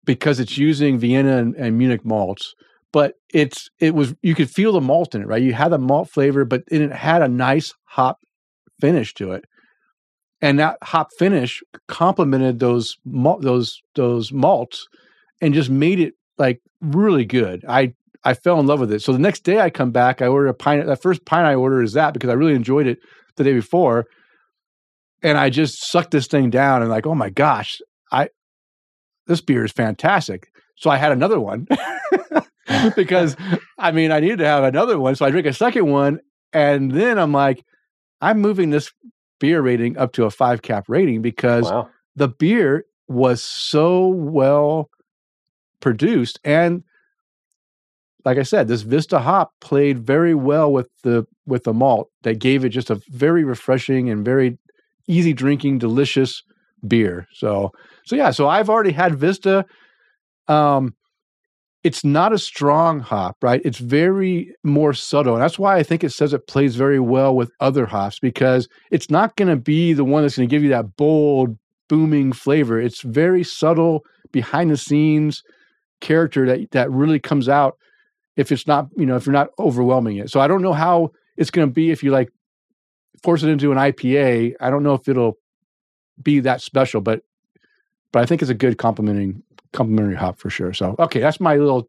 [0.05, 2.55] because it's using Vienna and, and Munich malts
[2.91, 5.43] but it's it was you could feel the malt in it, right?
[5.43, 8.19] You had the malt flavor, but it had a nice hop
[8.81, 9.45] finish to it
[10.41, 12.97] and that hop finish complemented those
[13.41, 14.87] those those malts
[15.41, 17.65] and just made it like really good.
[17.69, 19.01] I I fell in love with it.
[19.01, 20.87] So the next day I come back, I order a pint.
[20.87, 22.99] That first pint I order is that because I really enjoyed it
[23.37, 24.07] the day before,
[25.23, 27.81] and I just sucked this thing down and like, oh my gosh,
[28.13, 28.29] I
[29.27, 30.51] this beer is fantastic.
[30.77, 31.67] So I had another one
[32.97, 33.37] because
[33.79, 35.17] I mean I needed to have another one.
[35.17, 36.21] So I drink a second one,
[36.53, 37.65] and then I'm like,
[38.21, 38.93] I'm moving this
[39.39, 41.89] beer rating up to a five cap rating because wow.
[42.17, 44.91] the beer was so well
[45.81, 46.83] produced and
[48.25, 52.39] like I said, this Vista hop played very well with the with the malt that
[52.39, 54.59] gave it just a very refreshing and very
[55.07, 56.43] easy drinking, delicious
[56.87, 57.27] beer.
[57.33, 57.73] So
[58.05, 59.65] so yeah, so I've already had Vista.
[60.47, 60.95] Um,
[61.89, 63.63] it's not a strong hop, right?
[63.65, 65.33] It's very more subtle.
[65.33, 68.69] And that's why I think it says it plays very well with other hops because
[68.91, 71.57] it's not going to be the one that's going to give you that bold,
[71.89, 72.79] booming flavor.
[72.79, 75.43] It's very subtle, behind the scenes
[76.03, 77.79] character that that really comes out
[78.37, 80.29] if it's not, you know, if you're not overwhelming it.
[80.29, 82.29] So I don't know how it's going to be if you like
[83.23, 85.39] force it into an IPA, I don't know if it'll
[86.23, 87.23] be that special, but
[88.13, 89.43] but I think it's a good complementing
[89.73, 90.73] complementary hop for sure.
[90.73, 91.89] So okay, that's my little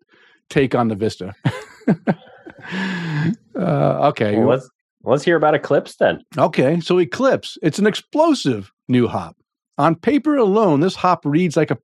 [0.49, 1.33] take on the Vista.
[3.55, 4.69] uh, okay, Well, let's
[5.03, 6.21] let's hear about Eclipse then.
[6.37, 6.79] okay.
[6.79, 9.35] So Eclipse, it's an explosive new hop.
[9.77, 11.77] On paper alone, this hop reads like a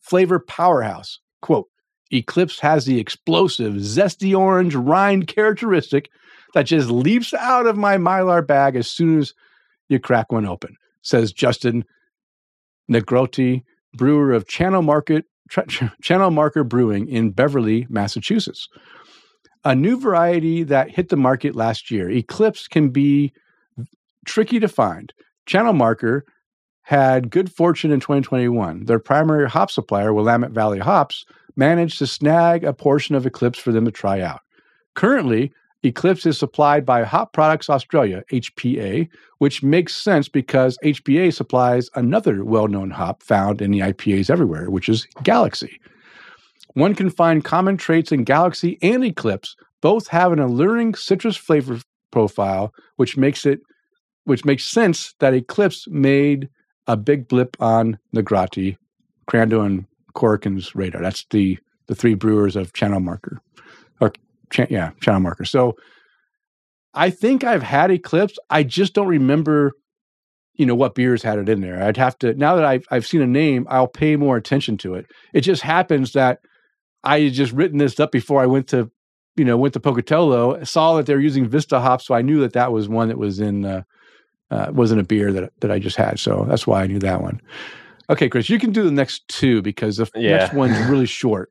[0.00, 1.18] flavor powerhouse.
[1.42, 1.66] Quote:
[2.12, 6.10] Eclipse has the explosive, zesty orange rind characteristic
[6.54, 9.34] that just leaps out of my mylar bag as soon as
[9.88, 10.76] you crack one open.
[11.02, 11.84] Says Justin
[12.90, 13.62] Negrotti,
[13.94, 18.68] brewer of Channel Market Ch- Channel Marker Brewing in Beverly, Massachusetts.
[19.64, 22.08] A new variety that hit the market last year.
[22.08, 23.32] Eclipse can be
[24.24, 25.12] tricky to find.
[25.46, 26.24] Channel Marker
[26.82, 28.86] had good fortune in 2021.
[28.86, 31.24] Their primary hop supplier, Willamette Valley Hops,
[31.56, 34.40] managed to snag a portion of Eclipse for them to try out.
[34.94, 35.52] Currently,
[35.82, 39.08] Eclipse is supplied by Hop Products Australia, HPA,
[39.38, 44.70] which makes sense because HPA supplies another well known hop found in the IPAs everywhere,
[44.70, 45.80] which is Galaxy.
[46.74, 49.56] One can find common traits in Galaxy and Eclipse.
[49.80, 53.60] Both have an alluring citrus flavor profile, which makes it
[54.24, 56.48] which makes sense that Eclipse made
[56.86, 58.76] a big blip on Negrati,
[59.26, 61.00] Crandall, and Corrigan's radar.
[61.00, 63.40] That's the the three brewers of Channel Marker,
[64.68, 65.44] yeah, Channel Marker.
[65.44, 65.76] So
[66.94, 68.38] I think I've had Eclipse.
[68.48, 69.72] I just don't remember,
[70.54, 71.82] you know, what beers had it in there.
[71.82, 74.94] I'd have to now that I've I've seen a name, I'll pay more attention to
[74.94, 75.06] it.
[75.32, 76.40] It just happens that
[77.04, 78.90] I had just written this up before I went to,
[79.36, 82.52] you know, went to Pocatello, saw that they're using Vista hops, so I knew that
[82.54, 83.64] that was one that was in.
[83.64, 83.82] Uh,
[84.50, 87.22] uh, wasn't a beer that that I just had, so that's why I knew that
[87.22, 87.40] one.
[88.10, 90.38] Okay, Chris, you can do the next two because the Yeah.
[90.38, 91.50] next one's really short.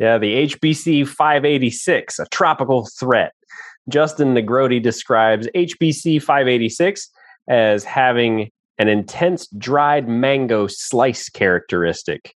[0.00, 3.32] Yeah, the HBC 586, a tropical threat.
[3.90, 7.10] Justin Negrodi describes HBC 586
[7.48, 12.34] as having an intense dried mango slice characteristic.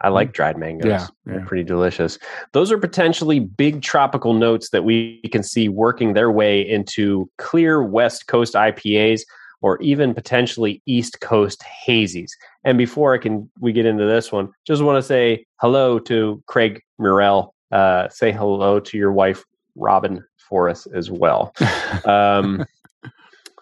[0.00, 0.84] I like dried mangoes.
[0.84, 0.88] Mm.
[0.90, 2.18] Yeah, They're pretty delicious.
[2.52, 7.82] Those are potentially big tropical notes that we can see working their way into clear
[7.82, 9.22] West Coast IPAs
[9.64, 12.32] or even potentially East Coast hazies.
[12.64, 16.42] And before I can we get into this one, just want to say hello to
[16.46, 17.54] Craig Murrell.
[17.72, 19.42] Uh, say hello to your wife
[19.74, 21.54] Robin for us as well.
[22.04, 22.66] Um,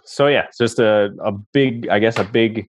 [0.04, 2.66] so yeah, it's just a a big, I guess, a big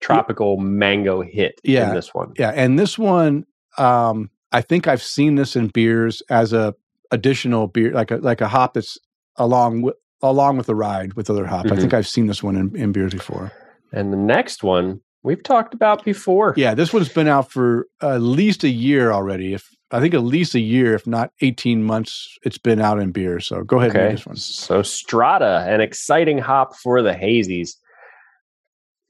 [0.00, 1.90] tropical mango hit Yeah.
[1.90, 2.32] in this one.
[2.36, 3.46] Yeah, and this one,
[3.78, 6.74] um, I think I've seen this in beers as a
[7.12, 8.98] additional beer, like a like a hop that's
[9.36, 11.66] along with along with the ride with other hop.
[11.66, 11.80] I Mhm.
[11.80, 13.52] think I've seen this one in, in beers before.
[13.92, 16.54] And the next one we've talked about before.
[16.56, 19.54] Yeah, this one's been out for at least a year already.
[19.54, 23.10] If I think at least a year, if not eighteen months, it's been out in
[23.10, 23.40] beer.
[23.40, 24.06] So go ahead and Okay.
[24.08, 24.36] read this one.
[24.36, 27.70] So Strata, an exciting hop for the hazies.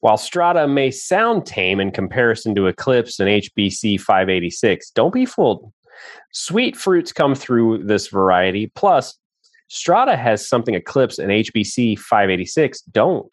[0.01, 5.71] While Strata may sound tame in comparison to Eclipse and HBC 586, don't be fooled.
[6.33, 8.73] Sweet fruits come through this variety.
[8.75, 9.19] Plus,
[9.71, 13.29] Strata has something Eclipse and HBC 586 don't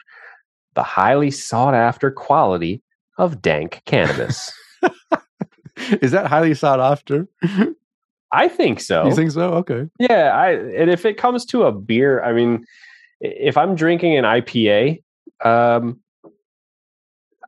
[0.76, 2.84] the highly sought after quality
[3.18, 4.54] of dank cannabis.
[6.02, 7.28] Is that highly sought after?
[8.32, 9.08] I think so.
[9.08, 9.54] You think so?
[9.56, 9.88] Okay.
[10.00, 12.64] Yeah, I and if it comes to a beer, I mean,
[13.20, 15.02] if I'm drinking an IPA,
[15.44, 16.00] um,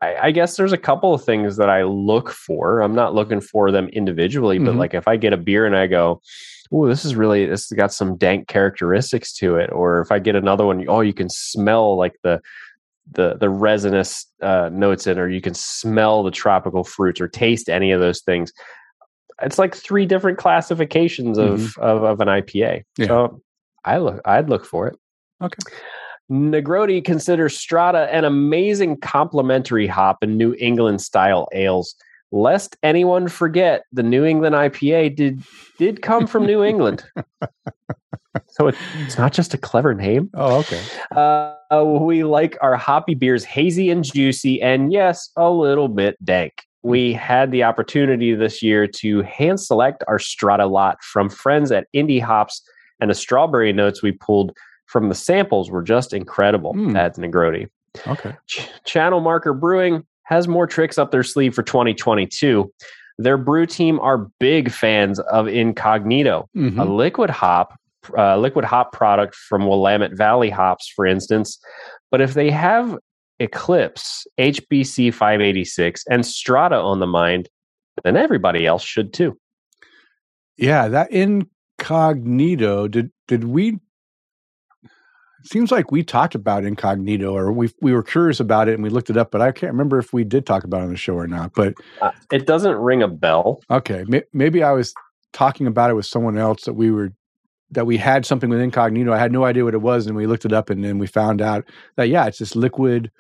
[0.02, 2.82] I, I guess there's a couple of things that I look for.
[2.82, 4.78] I'm not looking for them individually, but Mhm.
[4.78, 6.22] like if I get a beer and I go,
[6.72, 10.20] "Oh, this is really this has got some dank characteristics to it," or if I
[10.20, 12.42] get another one, oh, you can smell like the
[13.12, 17.70] the the resinous uh, notes in, or you can smell the tropical fruits, or taste
[17.70, 18.54] any of those things.
[19.42, 22.84] It's like three different classifications of of, of an IPA.
[22.98, 23.08] Yeah.
[23.08, 23.42] So
[23.86, 24.98] I look, I'd look for it.
[25.42, 25.58] Okay.
[26.32, 31.96] Negrodi considers Strata an amazing complementary hop in New England style ales.
[32.32, 35.44] Lest anyone forget, the New England IPA did
[35.78, 37.04] did come from New England,
[38.48, 40.30] so it, it's not just a clever name.
[40.36, 40.82] Oh, okay.
[41.12, 46.54] Uh, we like our hoppy beers hazy and juicy, and yes, a little bit dank.
[46.84, 51.88] We had the opportunity this year to hand select our Strata lot from friends at
[51.96, 52.62] Indie Hops,
[53.00, 54.56] and the strawberry notes we pulled
[54.86, 56.74] from the samples were just incredible.
[56.74, 56.98] Mm.
[56.98, 57.70] Adds Negrodi.
[58.08, 58.36] Okay.
[58.48, 62.72] Ch- Channel Marker Brewing has more tricks up their sleeve for 2022.
[63.18, 66.80] Their brew team are big fans of Incognito, Mhm.
[66.80, 67.76] a liquid hop,
[68.18, 71.60] uh, liquid hop product from Willamette Valley hops, for instance.
[72.12, 72.98] But if they have
[73.40, 77.50] Eclipse, HBC 586, and Strata on the mind,
[78.04, 79.38] then everybody else should too.
[80.58, 82.88] Yeah, that incognito.
[82.88, 83.80] Did did we?
[85.44, 88.90] Seems like we talked about incognito, or we we were curious about it and we
[88.90, 90.98] looked it up, but I can't remember if we did talk about it on the
[90.98, 91.54] show or not.
[91.54, 93.62] But Uh, it doesn't ring a bell.
[93.70, 94.94] okay, may, maybe I was
[95.32, 97.12] talking about it with someone else that we were
[97.72, 99.14] that we had something with incognito.
[99.14, 101.08] I had no idea what it was, and we looked it up, and then we
[101.08, 101.66] found out
[101.96, 103.12] that yeah, it's this liquid,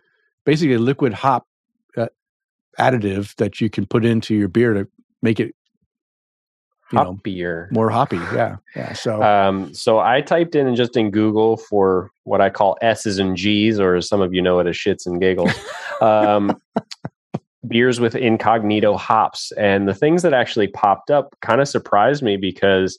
[0.43, 1.47] basically a liquid hop
[1.95, 2.07] uh,
[2.79, 4.87] additive that you can put into your beer to
[5.21, 5.55] make it
[6.91, 7.19] you know
[7.71, 8.17] more hoppy.
[8.33, 8.93] Yeah, yeah.
[8.93, 13.35] So Um, so I typed in just in Google for what I call S's and
[13.35, 15.51] G's, or as some of you know it as shits and giggles.
[16.01, 16.55] Um,
[17.67, 22.37] beers with incognito hops, and the things that actually popped up kind of surprised me
[22.37, 22.97] because,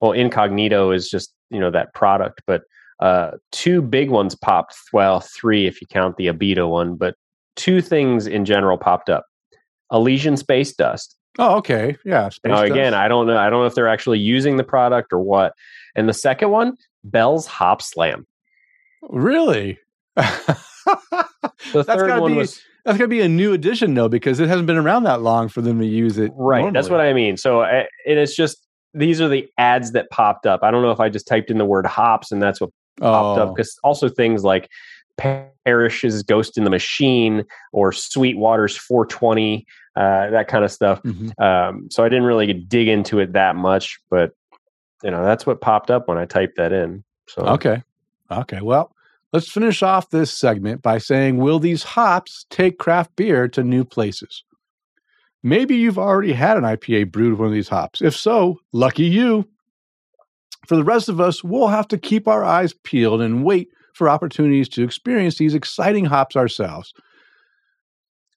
[0.00, 2.62] well, incognito is just you know that product, but
[3.00, 4.74] uh, two big ones popped.
[4.94, 7.14] Well, three if you count the Abito one, but
[7.56, 9.26] two things in general popped up.
[9.92, 11.16] Elysian Space Dust.
[11.38, 12.28] Oh, okay, yeah.
[12.28, 13.36] Space Now, again, I don't know.
[13.36, 15.52] I don't know if they're actually using the product or what.
[15.96, 18.26] And the second one, Bell's Hop Slam.
[19.02, 19.78] really.
[21.72, 24.48] The That's third one be- was That's gonna be a new addition though, because it
[24.48, 26.30] hasn't been around that long for them to use it.
[26.34, 26.70] right.
[26.72, 27.36] That's what I mean.
[27.36, 30.60] So, I, and it's just these are the ads that popped up.
[30.62, 32.70] I don't know if I just typed in the word hops and that's what
[33.00, 34.68] popped up Oh, because also things like
[35.16, 41.02] Parish's Ghost in the Machine or Sweetwater's 420, uh, that kind of stuff.
[41.02, 41.38] mhm.
[41.40, 44.32] Um, so I didn't really dig into it that much, but
[45.02, 47.04] you know that's what popped up when I typed that in.
[47.28, 47.82] So Okay.
[48.30, 48.60] Okay.
[48.62, 48.94] Well,
[49.32, 53.84] let's finish off this segment by saying Will these hops take craft beer to new
[53.84, 54.44] places?
[55.42, 58.00] Maybe you've already had an IPA brewed with one of these hops.
[58.00, 59.46] If so, lucky you.
[60.66, 64.08] For the rest of us, we'll have to keep our eyes peeled and wait for
[64.08, 66.92] opportunities to experience these exciting hops ourselves.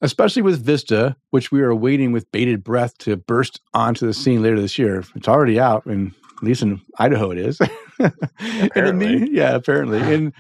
[0.02, 4.44] Especially with Vista, which we are waiting with bated breath to burst onto the scene
[4.44, 5.04] later this year.
[5.16, 7.60] It's already out, and at least in Idaho it is.
[8.76, 10.00] In the yeah, apparently.
[10.14, 10.34] In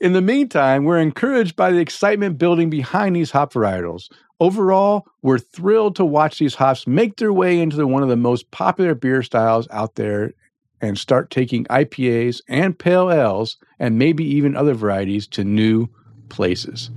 [0.00, 4.10] in the meantime, we're encouraged by the excitement building behind these hop varietals.
[4.40, 8.16] Overall, we're thrilled to watch these hops make their way into the, one of the
[8.16, 10.32] most popular beer styles out there
[10.80, 15.88] and start taking IPAs and pale ales and maybe even other varieties to new
[16.28, 16.90] places.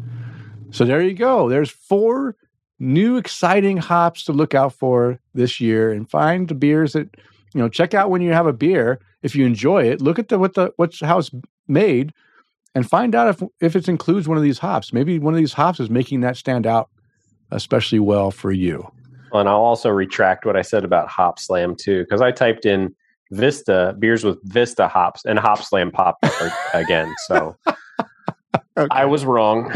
[0.71, 1.49] So there you go.
[1.49, 2.35] There's four
[2.79, 7.15] new exciting hops to look out for this year and find the beers that
[7.53, 10.29] you know check out when you have a beer if you enjoy it look at
[10.29, 11.29] the what the what's how it's
[11.67, 12.11] made
[12.73, 15.53] and find out if if it includes one of these hops maybe one of these
[15.53, 16.89] hops is making that stand out
[17.51, 18.91] especially well for you
[19.33, 22.93] And I'll also retract what I said about Hop Slam too, because I typed in
[23.31, 27.13] Vista beers with Vista hops, and Hop Slam popped up again.
[27.27, 27.55] So
[28.91, 29.71] I was wrong.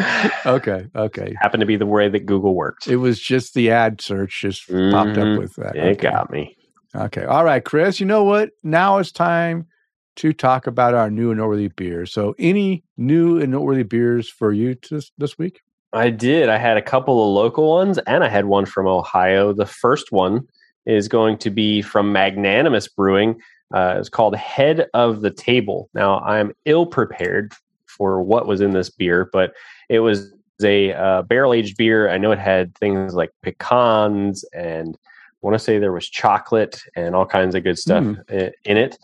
[0.45, 2.87] okay okay Happened to be the way that Google worked.
[2.87, 5.39] it was just the ad search just popped up Mhm.
[5.39, 6.09] with that It okay.
[6.11, 6.57] got me.
[6.95, 7.25] Okay.
[7.25, 7.99] All right, Chris.
[7.99, 8.51] You know what?
[8.63, 9.67] Now it's time
[10.15, 12.13] to talk about our new and noteworthy beers.
[12.13, 15.59] So, any new and noteworthy beers for you this, this week?
[15.91, 16.47] I did.
[16.47, 19.51] I had a couple of local ones, and I had one from Ohio.
[19.51, 20.47] The first one
[20.85, 23.39] is going to be from Magnanimous Brewing.
[23.73, 25.89] Uh, it's called Head of the Table.
[25.93, 27.53] Now, I'm ill prepared
[27.87, 29.53] for what was in this beer, but
[29.89, 30.31] it was
[30.63, 32.09] a uh, barrel aged beer.
[32.09, 36.81] I know it had things like pecans, and I want to say there was chocolate
[36.95, 38.97] and all kinds of good stuff i- in it.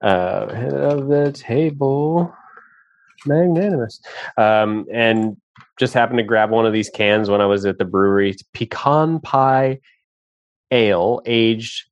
[0.00, 2.32] Uh, head of the table,
[3.26, 4.00] magnanimous,
[4.36, 5.36] um, and
[5.78, 8.30] just happened to grab one of these cans when I was at the brewery.
[8.30, 9.80] It's pecan pie
[10.70, 11.86] ale aged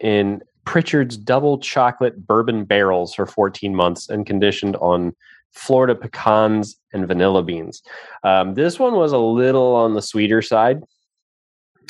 [0.00, 5.14] in Prichard's double chocolate bourbon barrels for 14 months and conditioned on
[5.52, 7.82] Florida pecans and vanilla beans.
[8.24, 10.82] Um, this one was a little on the sweeter side,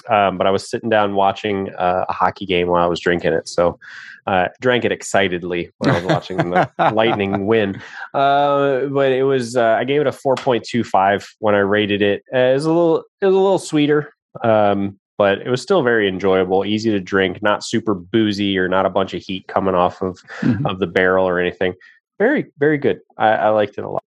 [0.09, 3.33] um, but I was sitting down watching uh, a hockey game while I was drinking
[3.33, 3.49] it.
[3.49, 3.79] So
[4.27, 7.81] uh, drank it excitedly when I was watching the Lightning win.
[8.15, 12.23] Uh, but it was uh, I gave it a 4.25 when I rated it.
[12.33, 14.13] Uh, it was a little it was a little sweeter.
[14.45, 18.87] Um, but it was still very enjoyable, easy to drink, not super boozy or not
[18.87, 20.67] a bunch of heat coming off of Mhm.
[20.71, 21.75] of the barrel or anything.
[22.19, 23.01] Very, very good.
[23.19, 24.03] I, I liked it a lot.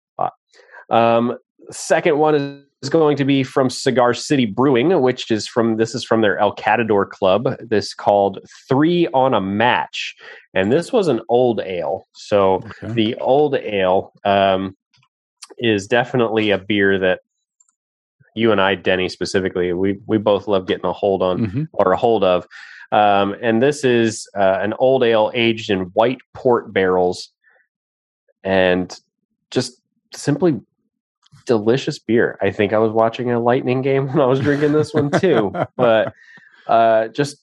[0.91, 1.39] Um,
[1.71, 5.95] second one is, is going to be from Cigar City Brewing, which is from this
[5.95, 7.57] is from their El Catador Club.
[7.61, 10.15] This called Three on a Match,
[10.53, 12.07] and this was an old ale.
[12.13, 12.93] So Okay.
[12.93, 14.77] the old ale um,
[15.57, 17.21] is definitely a beer that
[18.35, 21.69] you and I, Denny specifically, we we both love getting a hold on Mhm.
[21.73, 22.47] or a hold of.
[22.93, 27.31] Um, and this is uh, an old ale aged in white port barrels,
[28.43, 28.99] and
[29.51, 29.81] just
[30.15, 30.61] simply
[31.47, 32.39] delicious beer.
[32.41, 35.53] I think I was watching a Lightning game when I was drinking this one too,
[35.77, 36.13] but
[36.67, 37.39] uh, just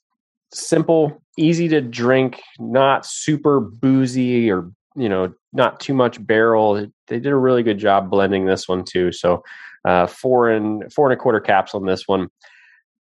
[0.53, 6.73] simple, easy to drink, not super boozy or you know, not too much barrel.
[7.07, 9.13] They did a really good job blending this one too.
[9.13, 9.41] So
[9.86, 12.29] uh, four and four and a quarter caps on this one.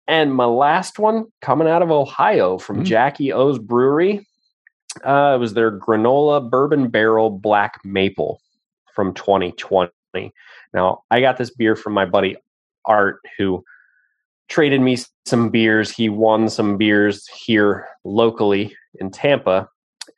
[0.08, 2.86] And my last one coming out of Ohio from Mm.
[2.86, 4.26] Jackie O's Brewery.
[5.04, 8.42] Uh, it was their granola bourbon barrel black maple
[8.94, 9.92] from 2020.
[10.74, 12.38] Now, I got this beer from my buddy
[12.86, 13.64] Art, who
[14.48, 15.92] traded me some beers.
[15.92, 19.68] He won some beers here locally in Tampa,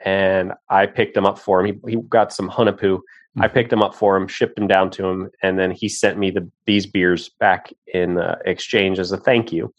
[0.06, 1.82] and I picked them up for him.
[1.86, 3.00] He, he got some Hunahpu.
[3.38, 6.18] I picked them up for him, shipped them down to him, and then he sent
[6.18, 9.74] me the these beers back in uh, exchange as a thank you.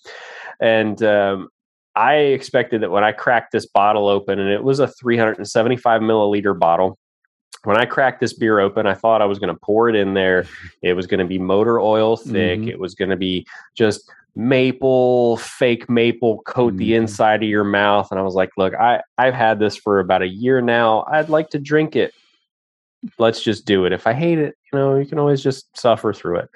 [0.61, 1.49] And um,
[1.97, 6.59] I expected that when I cracked this bottle open, and it was a 375 milliliter
[6.59, 6.97] bottle.
[7.65, 10.15] When I cracked this beer open, I thought I was going to pour it in
[10.15, 10.47] there.
[10.83, 12.61] It was going to be motor oil thick.
[12.61, 12.69] Mhm.
[12.69, 13.47] It was going to be
[13.77, 16.97] just maple, fake maple, coat the Mhm.
[16.99, 18.11] inside of your mouth.
[18.11, 21.05] And I was like, look, I, I've had this for about a year now.
[21.11, 22.15] I'd like to drink it.
[23.19, 23.93] Let's just do it.
[23.93, 26.51] If I hate it, you know, you can always just suffer through it.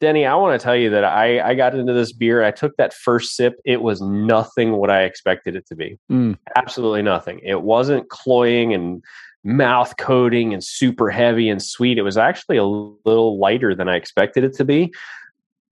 [0.00, 2.42] Denny, I want to tell you that I, I got into this beer.
[2.44, 3.54] I took that first sip.
[3.64, 5.98] It was nothing what I expected it to be.
[6.10, 6.36] Mm.
[6.56, 7.40] Absolutely nothing.
[7.42, 9.02] It wasn't cloying and
[9.44, 11.98] mouth coating and super heavy and sweet.
[11.98, 14.92] It was actually a little lighter than I expected it to be.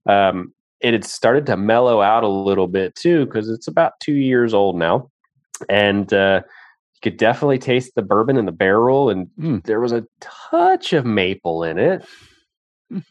[0.05, 4.13] Um, it had started to mellow out a little bit too because it's about two
[4.13, 5.09] years old now,
[5.69, 6.41] and uh,
[7.03, 9.63] could definitely taste the bourbon in the barrel, and Mm.
[9.65, 12.01] there was a touch of maple in it.
[12.91, 12.97] Mm.
[12.99, 13.03] It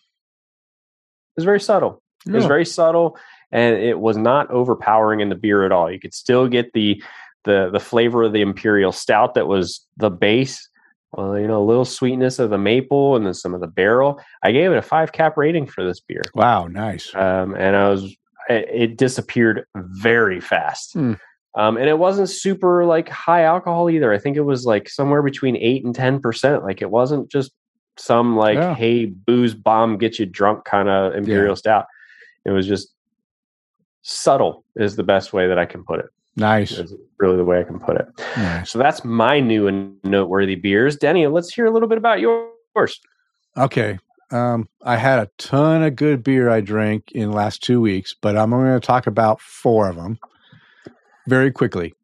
[1.36, 2.03] was very subtle.
[2.26, 3.16] It was very subtle,
[3.51, 5.90] and it was not overpowering in the beer at all.
[5.90, 7.03] You could still get the
[7.45, 10.68] the the flavor of the imperial stout that was the base.
[11.12, 14.18] Well, you know, a little sweetness of the maple and then some of the barrel.
[14.43, 17.12] I gave it a five cap rating for this beer, Wow, nice.
[17.14, 18.05] um, and I was
[18.49, 20.93] it, it disappeared very fast.
[20.95, 21.14] Hmm.
[21.55, 24.12] Um, and it wasn't super like high alcohol either.
[24.12, 26.64] I think it was like somewhere between eight and ten percent.
[26.64, 27.53] Like it wasn't just
[27.98, 28.74] some like Yeah.
[28.74, 31.84] hey booze bomb get you drunk kind of imperial stout.
[32.46, 32.88] It was just
[34.03, 36.07] subtle is the best way that I can put it.
[36.36, 36.72] Nice.
[36.72, 38.07] Is really the way I can put it.
[38.36, 38.70] Nice.
[38.70, 40.96] So that's my new and noteworthy beers.
[40.96, 42.98] Denny, let's hear a little bit about yours.
[43.59, 43.98] Okay.
[44.30, 48.14] Um, I had a ton of good beer I drank in the last two weeks,
[48.18, 50.18] but I'm only going to talk about four of them
[51.27, 51.95] very quickly.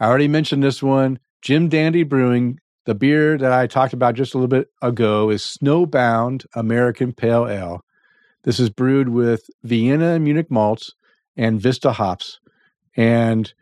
[0.00, 1.18] I already mentioned this one.
[1.42, 5.42] Jim Dandy Brewing, the beer that I talked about just a little bit ago, is
[5.42, 7.84] Snowbound American Pale Ale.
[8.44, 10.92] This is brewed with Vienna and Munich malts
[11.36, 12.40] and Vista hops.
[12.96, 13.52] And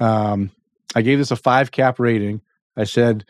[0.00, 0.50] um,
[0.94, 2.40] I gave this a five cap rating.
[2.76, 3.24] I said,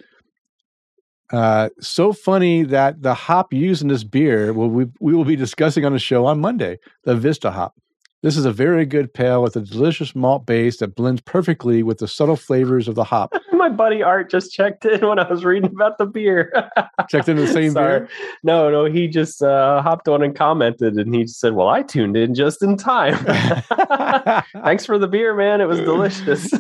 [1.33, 5.37] uh, so funny that the hop used in this beer, well, we, we will be
[5.37, 7.75] discussing on the show on Monday, the Vista hop.
[8.21, 11.99] This is a very good pale with a delicious malt base that blends perfectly with
[11.99, 13.33] the subtle flavors of the hop.
[13.53, 16.53] My buddy Art just checked in when I was reading about the beer.
[17.09, 18.01] Checked in the same Sorry.
[18.01, 18.09] beer.
[18.43, 22.17] No, no, he just uh, hopped on and commented, and he said, "Well, I tuned
[22.17, 23.15] in just in time."
[24.65, 25.61] Thanks for the beer, man.
[25.61, 26.51] It was delicious.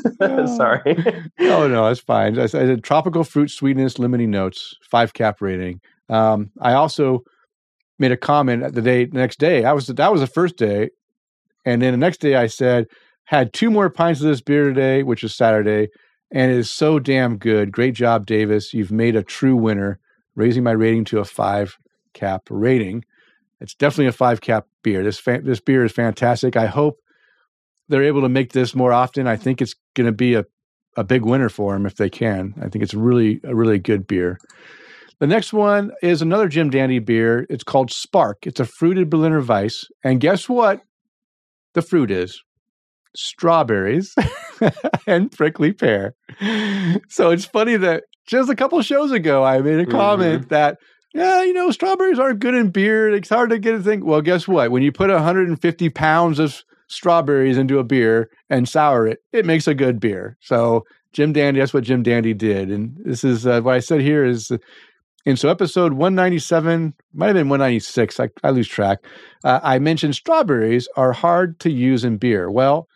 [0.56, 0.96] Sorry.
[1.40, 2.38] oh no, that's fine.
[2.38, 5.80] I said tropical fruit sweetness, limiting notes, five cap rating.
[6.08, 7.22] Um, I also
[7.98, 9.64] made a comment the day next day.
[9.64, 10.90] I was that was the first day,
[11.68, 12.86] and then the next day I said
[13.24, 15.88] had two more pints of this beer today, which is Saturday,
[16.30, 17.72] and it is so damn good.
[17.72, 18.72] Great job, Davis.
[18.72, 20.00] You've made a true winner,
[20.34, 21.76] raising my rating to a five
[22.14, 23.04] cap rating.
[23.60, 25.04] It's definitely a five cap beer.
[25.04, 26.56] This fa- this beer is fantastic.
[26.56, 27.00] I hope
[27.90, 29.26] they're able to make this more often.
[29.26, 30.46] I think it's going to be a
[30.96, 32.54] a big winner for them if they can.
[32.62, 34.38] I think it's really a really good beer.
[35.20, 37.46] The next one is another Jim Dandy beer.
[37.50, 38.46] It's called Spark.
[38.46, 40.80] It's a fruited Berliner Weiss, and guess what?
[41.74, 42.42] The fruit is
[43.16, 44.14] strawberries
[45.06, 46.14] and prickly pear.
[47.08, 50.78] So it's funny that just a couple shows ago I made a comment that
[51.14, 53.08] yeah, you know, strawberries aren't good in beer.
[53.08, 54.04] It's hard to get a thing.
[54.04, 54.70] Well, guess what?
[54.70, 59.66] When you put 150 pounds of strawberries into a beer and sour it, it makes
[59.66, 60.36] a good beer.
[60.40, 62.70] So Jim Dandy, that's what Jim Dandy did.
[62.70, 64.52] And this is uh, what I said here is,
[65.28, 68.98] and so episode 197, might have been 196, I, I lose track.
[69.44, 72.50] Uh, I mentioned strawberries are hard to use in beer.
[72.50, 72.88] Well,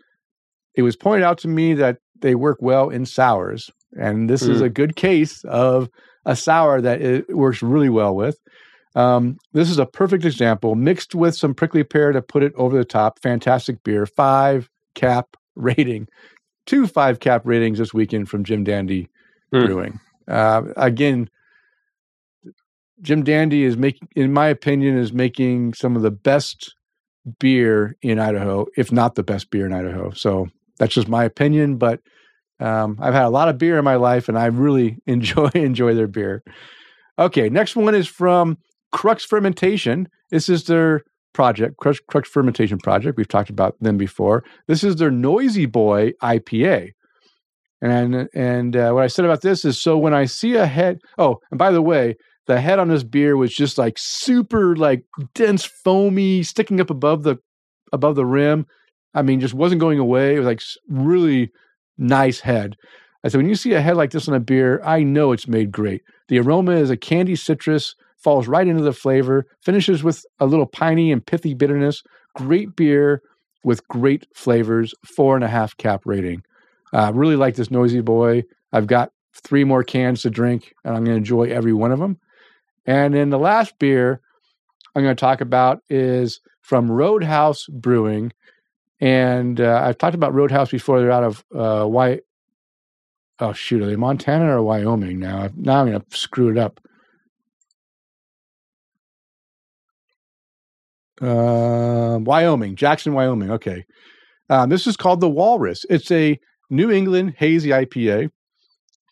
[0.74, 3.70] it was pointed out to me that they work well in sours.
[3.98, 4.64] And this is Mm.
[4.64, 5.88] a good case of
[6.24, 8.38] a sour that it works really well with.
[8.94, 12.76] Um, this is a perfect example, mixed with some prickly pear to put it over
[12.76, 13.18] the top.
[13.20, 14.06] Fantastic beer.
[14.06, 16.09] Five cap rating.
[16.64, 19.09] Two five cap ratings this weekend from Jim Dandy
[19.52, 19.66] Hmm.
[19.66, 20.00] Brewing.
[20.28, 21.28] Uh, again,
[23.01, 26.74] Jim Dandy is making, in my opinion, is making some of the best
[27.40, 30.10] beer in Idaho, if not the best beer in Idaho.
[30.10, 30.48] So
[30.78, 32.01] that's just my opinion, but
[32.60, 35.94] Um, I've had a lot of beer in my life, and I really enjoy enjoy
[35.94, 36.43] their beer.
[37.19, 38.56] Okay, next one is from
[38.93, 40.06] Crux Fermentation.
[40.31, 41.02] This is their
[41.32, 43.16] project, Crux, Crux Fermentation Project.
[43.16, 44.44] We've talked about them before.
[44.69, 46.90] This is their Noisy Boy IPA.
[47.81, 50.98] And and uh, what I said about this is so when I see a head.
[51.19, 52.14] Oh, and by the way,
[52.53, 55.05] the head on this beer was just like super like
[55.35, 57.39] dense, foamy, sticking up above the
[57.93, 58.66] above the rim.
[59.15, 60.35] I mean, just wasn't going away.
[60.35, 61.51] It was like really
[61.97, 62.77] nice head.
[63.24, 65.49] I said, when you see a head like this on a beer, I know it's
[65.49, 66.03] made great.
[66.29, 70.66] The aroma is a candy citrus, falls right into the flavor, finishes with a little
[70.66, 72.03] piney and pithy bitterness.
[72.35, 73.23] Great beer
[73.65, 74.93] with great flavors.
[75.16, 76.43] Four and a half cap rating.
[76.93, 78.45] I uh, really like this Noisy Boy.
[78.73, 81.99] I've got three more cans to drink, and I'm going to enjoy every one of
[81.99, 82.19] them.
[82.86, 84.20] And then the last beer
[84.94, 88.32] I'm going to talk about is from Roadhouse Brewing.
[89.00, 91.00] And uh, I've talked about Roadhouse before.
[91.00, 92.20] They're out of uh, why?
[93.40, 95.48] Oh shoot, are they Montana or Wyoming now?
[95.56, 96.80] Now I'm going to screw it up.
[101.20, 103.50] Uh, Wyoming, Jackson, Wyoming.
[103.50, 103.84] Okay.
[104.50, 105.86] Um, this is called the Walrus.
[105.88, 106.38] It's a
[106.68, 108.30] New England hazy IPA.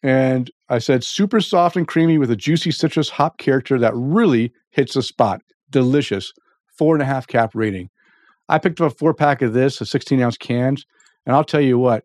[0.02, 4.52] And I said super soft and creamy with a juicy citrus hop character that really
[4.70, 5.42] hits the spot.
[5.70, 6.32] Delicious.
[6.76, 7.90] Four and a half cap rating.
[8.48, 10.86] I picked up a four pack of this, a 16 ounce cans.
[11.26, 12.04] And I'll tell you what,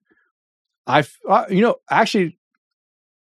[0.85, 2.38] I, uh, you know, actually,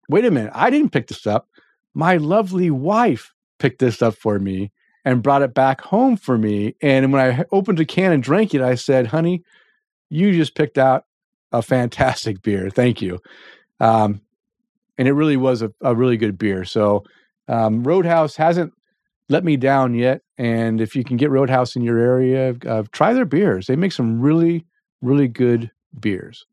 [0.10, 0.52] wait a minute.
[0.56, 1.48] I didn't pick this up.
[1.94, 4.72] My lovely wife picked this up for me
[5.04, 6.76] and brought it back home for me.
[6.82, 9.44] And when I opened a can and drank it, I said, honey,
[10.10, 11.06] you just picked out
[11.52, 12.70] a fantastic beer.
[12.70, 13.20] Thank you.
[13.80, 14.22] Um,
[15.02, 16.64] and it really was a, a really good beer.
[16.64, 17.04] So
[17.48, 18.72] um, Roadhouse hasn't
[19.30, 20.22] let me down yet.
[20.38, 23.66] And if you can get Roadhouse in your area, uh, try their beers.
[23.66, 24.64] They make some really,
[25.02, 26.46] really good beers.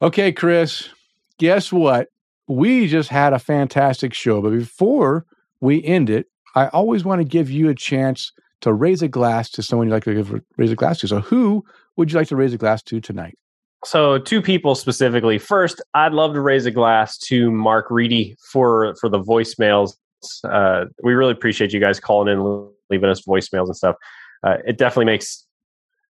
[0.00, 0.88] Okay, Chris,
[1.36, 2.08] guess what?
[2.48, 4.40] We just had a fantastic show.
[4.40, 5.26] But before
[5.60, 8.32] we end it, I always want to give you a chance
[8.62, 11.08] to raise a glass to someone you'd like to give, raise a glass to.
[11.08, 11.62] So, who
[11.98, 13.36] would you like to raise a glass to tonight?
[13.84, 15.38] So, two people specifically.
[15.38, 19.96] First, I'd love to raise a glass to Mark Reedy for for the voicemails.
[20.44, 23.96] Uh, we really appreciate you guys calling in, leaving us voicemails and stuff.
[24.44, 25.46] Uh, it definitely makes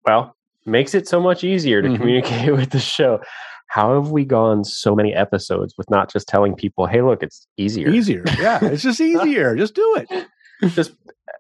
[0.04, 0.36] well
[0.66, 1.96] makes it so much easier to mm-hmm.
[1.96, 3.20] communicate with the show.
[3.68, 7.46] How have we gone so many episodes with not just telling people, "Hey, look, it's
[7.56, 9.56] easier." Easier, yeah, it's just easier.
[9.56, 10.26] just do it.
[10.74, 10.92] Just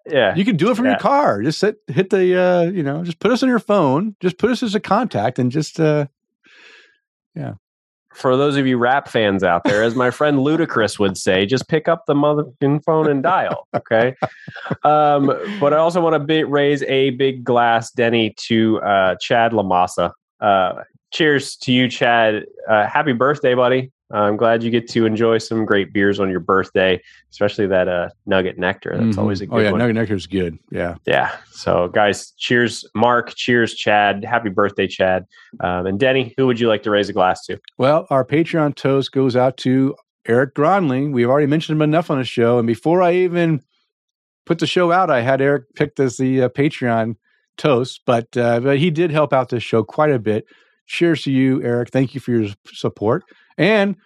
[0.06, 0.92] yeah, you can do it from yeah.
[0.92, 1.42] your car.
[1.42, 4.16] Just sit, hit the uh, you know, just put us on your phone.
[4.20, 6.06] Just put us as a contact, and just uh,
[7.34, 7.54] yeah.
[8.14, 11.66] For those of you rap fans out there, as my friend Ludacris would say, just
[11.66, 13.66] pick up the motherfucking phone and dial.
[13.74, 14.14] Okay.
[14.84, 19.52] um, but I also want to be, raise a big glass, Denny, to uh, Chad
[19.52, 20.12] Lamassa.
[20.40, 22.44] Uh, cheers to you, Chad.
[22.68, 23.90] Uh, happy birthday, buddy.
[24.12, 28.10] I'm glad you get to enjoy some great beers on your birthday, especially that uh,
[28.26, 28.92] Nugget Nectar.
[28.92, 29.18] That's mm-hmm.
[29.18, 29.70] always a good Oh, yeah.
[29.70, 29.78] One.
[29.78, 30.58] Nugget Nectar is good.
[30.70, 30.96] Yeah.
[31.06, 31.34] Yeah.
[31.50, 33.34] So, guys, cheers, Mark.
[33.34, 34.24] Cheers, Chad.
[34.24, 35.26] Happy birthday, Chad.
[35.60, 37.58] Um, and Denny, who would you like to raise a glass to?
[37.78, 39.94] Well, our Patreon toast goes out to
[40.26, 41.12] Eric Gronling.
[41.12, 42.58] We've already mentioned him enough on the show.
[42.58, 43.62] And before I even
[44.44, 47.16] put the show out, I had Eric picked as the uh, Patreon
[47.56, 50.46] toast, but, uh, but he did help out this show quite a bit.
[50.86, 51.90] Cheers to you, Eric.
[51.90, 53.24] Thank you for your support.
[53.58, 53.96] And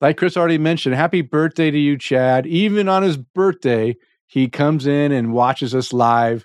[0.00, 2.46] like Chris already mentioned, happy birthday to you, Chad.
[2.46, 3.96] Even on his birthday,
[4.26, 6.44] he comes in and watches us live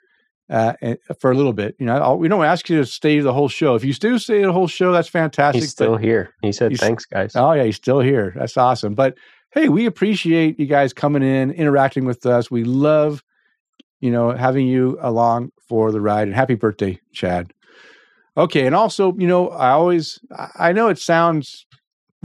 [0.50, 0.74] uh,
[1.20, 1.76] for a little bit.
[1.80, 3.76] You know, I'll, we don't ask you to stay the whole show.
[3.76, 5.64] If you do stay the whole show, that's fantastic.
[5.64, 6.34] He's still here.
[6.42, 8.34] He said, "Thanks, guys." Oh yeah, he's still here.
[8.36, 8.94] That's awesome.
[8.94, 9.18] But
[9.52, 12.52] hey, we appreciate you guys coming in, interacting with us.
[12.52, 13.24] We love,
[14.02, 16.28] you know, having you along for the ride.
[16.28, 17.52] And happy birthday, Chad.
[18.38, 20.20] Okay, and also, you know, I always,
[20.60, 21.66] I know it sounds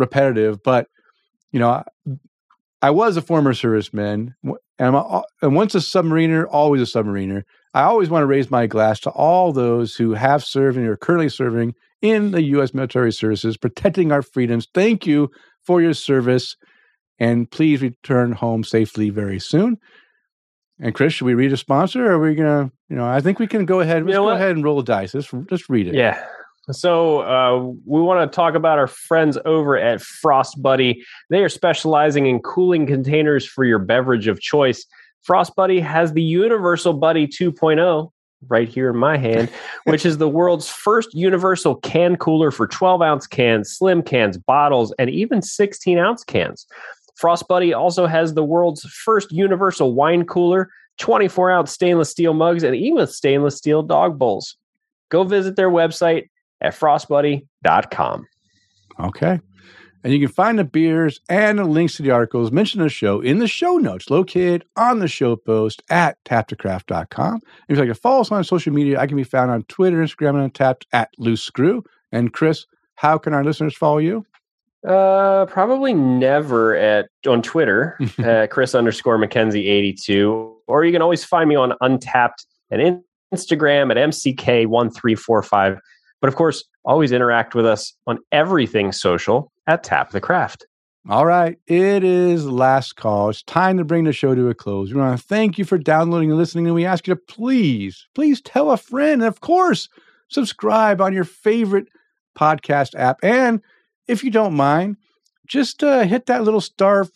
[0.00, 0.86] repetitive, but
[1.52, 1.82] you know,
[2.82, 7.42] I was a former serviceman, and, I'm a, and once a submariner, always a submariner.
[7.74, 10.96] I always want to raise my glass to all those who have served and are
[10.96, 12.72] currently serving in the U.S.
[12.72, 14.66] military services, protecting our freedoms.
[14.74, 15.30] Thank you
[15.64, 16.56] for your service,
[17.18, 19.76] and please return home safely very soon.
[20.80, 22.06] And Chris, should we read a sponsor?
[22.06, 24.06] Or are we gonna, you know, I think we can go ahead.
[24.06, 25.12] Let's go ahead and roll the dice.
[25.12, 25.94] Let's just read it.
[25.94, 26.24] Yeah.
[26.70, 31.04] So uh, we want to talk about our friends over at Frost Buddy.
[31.30, 34.84] They are specializing in cooling containers for your beverage of choice.
[35.22, 38.10] Frost Buddy has the Universal Buddy 2.0
[38.48, 39.50] right here in my hand,
[39.84, 44.94] which is the world's first universal can cooler for 12 ounce cans, slim cans, bottles,
[44.98, 46.66] and even 16 ounce cans.
[47.16, 52.62] Frost Buddy also has the world's first universal wine cooler, 24 ounce stainless steel mugs,
[52.62, 54.56] and even stainless steel dog bowls.
[55.10, 56.28] Go visit their website
[56.60, 58.26] at frostbuddy.com.
[58.98, 59.40] Okay.
[60.02, 62.90] And you can find the beers and the links to the articles mentioned in the
[62.90, 67.40] show in the show notes located on the show post at tapthecraft.com.
[67.68, 69.98] If you'd like to follow us on social media, I can be found on Twitter,
[69.98, 71.84] Instagram, and Untappd at Loose Screw.
[72.12, 74.24] And Chris, how can our listeners follow you?
[74.86, 81.02] Uh, probably never at on Twitter, uh, Chris underscore McKenzie eighty two, or you can
[81.02, 83.02] always find me on Untappd and
[83.34, 85.78] Instagram at MCK one three four five.
[86.20, 90.66] But of course, always interact with us on everything social at Tap the Craft.
[91.08, 93.30] All right, it is last call.
[93.30, 94.92] It's time to bring the show to a close.
[94.92, 98.06] We want to thank you for downloading and listening, and we ask you to please,
[98.14, 99.88] please tell a friend, and of course,
[100.28, 101.86] subscribe on your favorite
[102.38, 103.18] podcast app.
[103.22, 103.62] And
[104.06, 104.96] if you don't mind,
[105.46, 107.06] just uh, hit that little star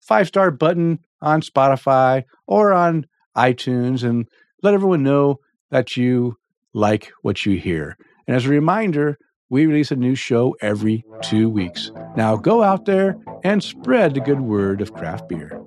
[0.00, 3.06] five star button on Spotify or on
[3.36, 4.26] iTunes, and
[4.62, 5.40] let everyone know
[5.70, 6.36] that you
[6.72, 7.98] like what you hear.
[8.30, 11.90] And as a reminder, we release a new show every two weeks.
[12.16, 15.60] Now go out there and spread the good word of craft beer.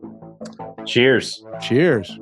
[0.86, 1.44] Cheers.
[1.60, 2.18] Cheers.